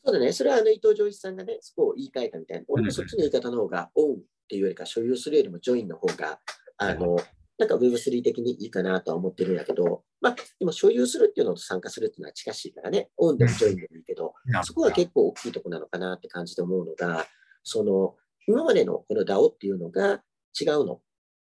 [0.05, 0.33] そうだね。
[0.33, 2.65] それはあの伊藤穰一さんがね、そこを言い換えたみたいな。
[2.67, 4.17] 俺もそっちの言い方の方が、 own っ
[4.49, 6.39] ていうよりか、所有するよりも join の方が、
[6.77, 7.17] あの、
[7.57, 17.25] なんか Web3 的にいいかなとは思ってるんだけど、まあ、でも所有するっていうのと参加するっていうのは近しいからね、 own でも join でもいいけど、そこは結構大きいとこなのかなって感じで思うのが、
[17.63, 18.15] その、
[18.47, 20.21] 今までのこの DAO っていうのが
[20.59, 20.99] 違うの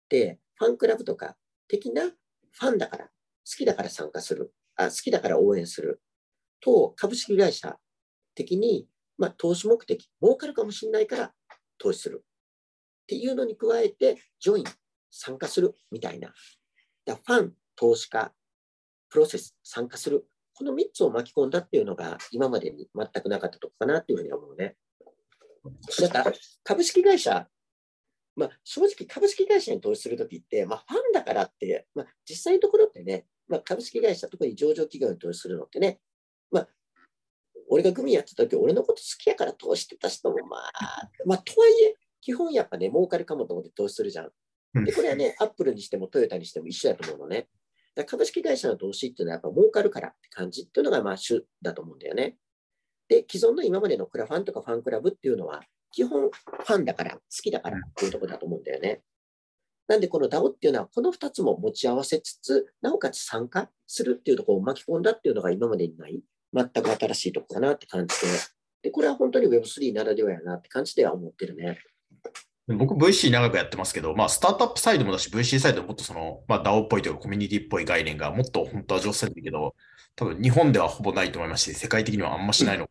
[0.09, 1.35] で、ファンクラブとか
[1.67, 3.11] 的なファンだから、好
[3.57, 6.01] きだから参加する、あ好きだから応援する
[6.61, 7.77] と、株式会社
[8.35, 8.87] 的に、
[9.17, 11.33] まあ、投資目的、儲かるかもしれないから
[11.77, 12.25] 投資するっ
[13.07, 14.63] ていうのに加えて、ジョイン、
[15.11, 16.33] 参加するみたいな。
[17.05, 18.31] だファン、投資家、
[19.09, 20.27] プロセス、参加する。
[20.53, 24.75] この3つを巻き込んだっていうのが今までに全くなかったとこかなっていうふうに思うね。
[26.01, 27.47] だから株式会社、
[28.35, 35.99] まあ、正直株式会社に投資するときって、まあ、ファンだからって、まあ、実際のところってね、まあ、株式会社、特に上場企業に投資するのってね、
[36.51, 36.67] まあ、
[37.69, 44.85] 俺がグミやってた時俺のこと好きやから投資してた人もまあ、まあ、とはいえ、基本やっぱね、儲かるかもと思って投資するじゃん。
[44.85, 47.47] で、これはね、アップルにしてもトヨタにしても一緒だと思うのね。
[48.05, 52.37] 株式会社の投資っていうのはやっぱ儲かるからって感じっていうのがまあ主だと思うんだよね。
[53.09, 59.01] で、既存の今までのクラファンとかファンクラブっていうのは、基本ファンだから、好きだからっていうところだと思うんだよね。
[59.87, 66.21] なんでこの DAO っていうのはこの2つも持ち合わせつつ、なおかつ参加するっていうところを巻き込んだっていうのが今までにない
[66.53, 68.27] 全く新しいところかなって感じで、
[68.83, 71.79] で、これは本当に Web3 ならではやなって感じでは思ってるね。
[72.67, 79.75] 僕 VC 長くやってますけど、まあ、スタートアップサイドもだし、VC サイドももっとその、まあ、DAO っぽいというかコミュニティっぽい概念がもっと本当は上手だけど、
[80.15, 82.89] 多分日本ではほぼないと思いますし、世界的にはあんましないの、うん、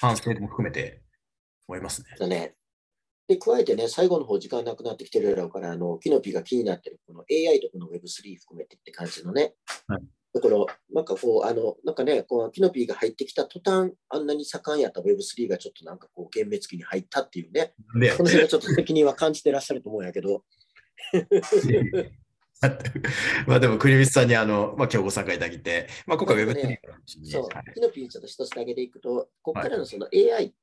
[0.00, 1.02] 反省も含めて
[1.68, 2.08] 思いますね。
[2.18, 2.54] だね。
[3.28, 9.54] で、加えてね、最後の方時間なくなってきてるやろうから、あの、キノピが気になってる、この AI とこの Web3 含めてって感じのね。
[9.88, 10.56] はい、だから、
[10.92, 17.72] なんかこう、あの、なんかね、こうキノピが入ってきた途端、あんなに盛んやった Web3 がちょっとなんかこう、幻滅期に入ったっていうね。
[17.96, 20.44] ねこの辺はちょっと責任は感じてらっしゃると思うんやけど。
[23.46, 26.80] まあでも、栗光さんにあの、まあ、今日ご参加いただいて、まあ、今回 Web3、ね、
[27.24, 30.54] そう、キノピーちょっと一つだけでいくと、ここからのその AI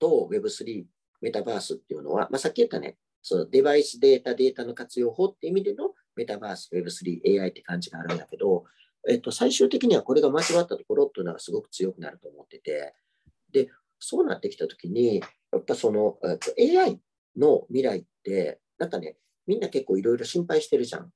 [0.00, 0.84] と Web3、
[1.20, 8.64] メタバースっていうのは、まあ、さっき言ったね、そのデバイスデータ、データの活用法っていう意味でのメタバース、Web3、AI って感じがあるんだけど、
[9.08, 12.94] えっと、最終的にはこれが間違ったところっていうのはすごく強くなると思ってて、
[13.52, 13.68] で、
[13.98, 15.22] そうなってきたときに、
[15.52, 17.00] やっぱその、えっと、AI
[17.36, 19.16] の未来って、なんかね、
[19.46, 21.12] みんな結構いろいろ心配してるじゃん。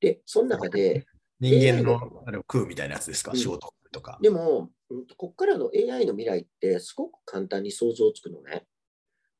[0.00, 1.06] で、その中で、
[1.40, 4.18] 人間のあれを食うみたいなやつですか、うん、仕事とか。
[4.20, 4.70] でも、
[5.16, 8.66] ここからの AI の未来ってすごく簡単に想像つくのね。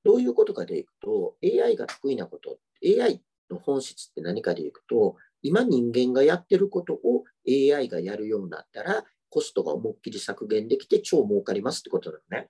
[0.05, 12.49] どういうことかでいくと、AI が得意なこと、AI の本質って何かでいくと、今人間がやってることを AI がやるようになったら、コストが思いっきり削減できて超儲かりますってことなのね。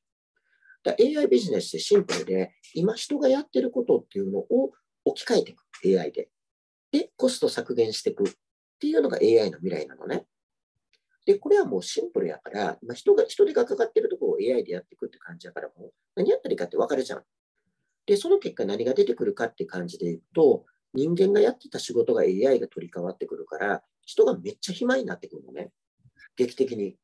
[0.85, 4.73] だ AI ビジネスってシンプルで、今人がやってることっていうのを
[5.05, 6.29] 置き換えていく、AI で。
[6.93, 8.33] で、コスト削減していくっ
[8.81, 10.25] ていうのが AI の未来なのね。
[11.27, 17.23] で、これはもうシンプルやから、まあ、人が、人手がかかってるところを AI でやっていくって感じやから、もう何やったらいいかって分かるじゃん。
[18.07, 20.65] で、その結果何が出てくるかって感じでいくと、
[20.95, 25.71] 人間がやってた仕事が AI が取り替わってくるから、人がめっちゃ暇になってくるのね。
[26.37, 26.97] 劇的に。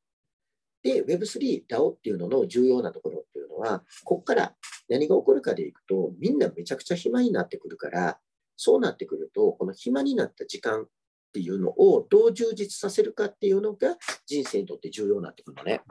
[0.82, 4.54] で、Web3、DAO っていうのの重要なところっていうのは、ここから
[4.88, 8.18] 何が起こるかでいくと、みんなめちゃくちゃ暇になってくるから、
[8.56, 10.86] そうなってくると、この暇になった時間っ
[11.32, 13.96] ていうのをどう充実させるかっていうのが
[14.26, 15.82] 人生にとって重要になってくるのね。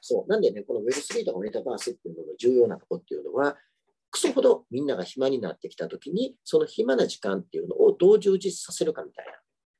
[0.00, 0.30] そう。
[0.30, 3.56] なんでね、この Web3 とかメタバースっていうのの重要なところっていうのは、
[4.10, 9.26] クソほどみんなが暇になってきたときに、その暇な時間っていうのをどう充実させるかみたい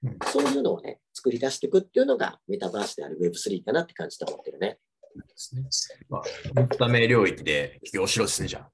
[0.03, 4.79] な、そういうのをね、作り出していくっていうのがメタバースである Web3 かなって感じで思ってるね。
[5.15, 5.63] ですね。
[6.09, 8.71] まあ、ため領域で起業しろですね、じゃあ。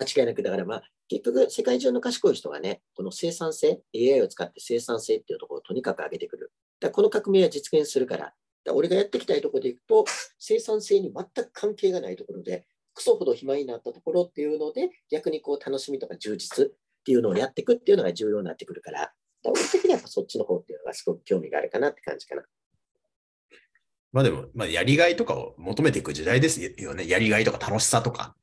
[0.00, 0.82] 間違いなく、だからまあ、
[1.12, 6.52] 結局、世界中の賢い人がね、この生産性、AI を使って生産性っていうところをとにかく上げてくる。
[6.80, 8.32] だこの革命は実現するから、
[8.64, 10.06] だ俺がやっていきたいところでいくと、
[10.38, 16.70] 生産性に全く関係がないところで、クソほど暇になったところっていうので、逆にこう楽しみとか充実っ
[17.04, 22.44] ていうのをやっていくっていうのが重要になってくるから、だ俺的にはそっちの方っていうのがすごく興味があるかなって感じかな。
[24.12, 27.06] まあでも、まあ、やりがいとかを求めていく時代ですよね。
[27.06, 28.34] やりがいとか楽しさとか。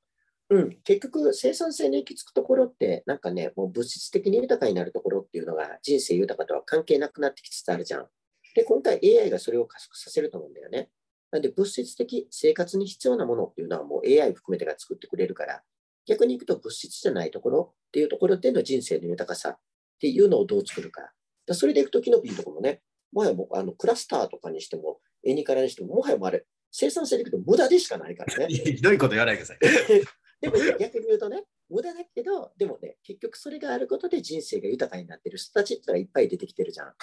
[0.49, 8.07] うん、結局、生産性に行き着くところって、なんかね、もう物質的に豊かになるところっていうのが人生豊かとは関係なくなってきつつあるじゃん。
[8.55, 10.89] で、今回 AI がそれを加速させると思うんだよね。
[11.31, 15.61] なんで物質的生活に必要なものっていうのはもう AI 含めてが作ってくれるから、
[16.07, 19.57] 逆に行くと物質じゃないところっていうところでの人生の豊かさっ
[20.01, 21.11] ていうのをどう作るか。
[21.45, 22.81] だそれでいくとキノピーとかもね、
[23.11, 28.47] もはやもうあのクラスターとかにしても、エニカラにしても、もはやもあれ、生産性でいくと無駄でしかないからね。
[28.53, 30.18] ひどいこと言わないでください。
[30.41, 36.93] でも逆に言うとね、無駄だけど、でもね、結局それがあることで人生が豊かになってる人たちってのがいっぱい出てきてるじゃん。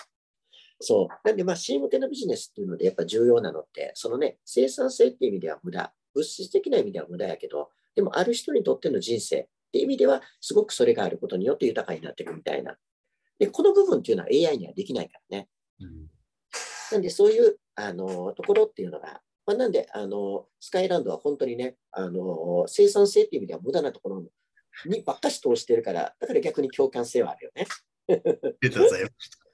[0.80, 1.28] そう。
[1.28, 12.76] なんで、まあ、C 向けのビジネスっていうので、やっぱ重要なのって、そのね、生産性っていう意味では無駄、物質的な意味では無駄やけど、でも、ある人にとっての人生っていう意味では、すごくそれがあることによって豊かになっていくみたいな。
[13.38, 15.48] で、この部分っていうのは AI にはできないからね。
[15.80, 16.06] うん、
[16.92, 24.24] なんで、そういうあのところっていうのが、まあ、なんで、あの、スカイランドは本当にね、あの、生産性っていう意味では無駄なところ
[24.86, 27.66] にばっかし通してるから、だから逆に共感性はあるよね。
[28.08, 28.12] あ
[28.60, 29.46] りがとうございます。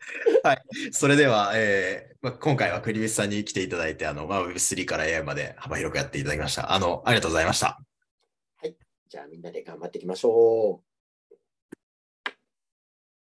[0.43, 0.63] はい。
[0.93, 6.73] それでは、えーまあ、今回は栗光さんに来ていただいて、あの、まあ、Web3 から AI まで幅広くやっていただきました。
[6.73, 7.79] あの、ありがとうございました。
[8.57, 8.75] はい。
[9.09, 10.92] じゃあみんなで頑張っていきましょう。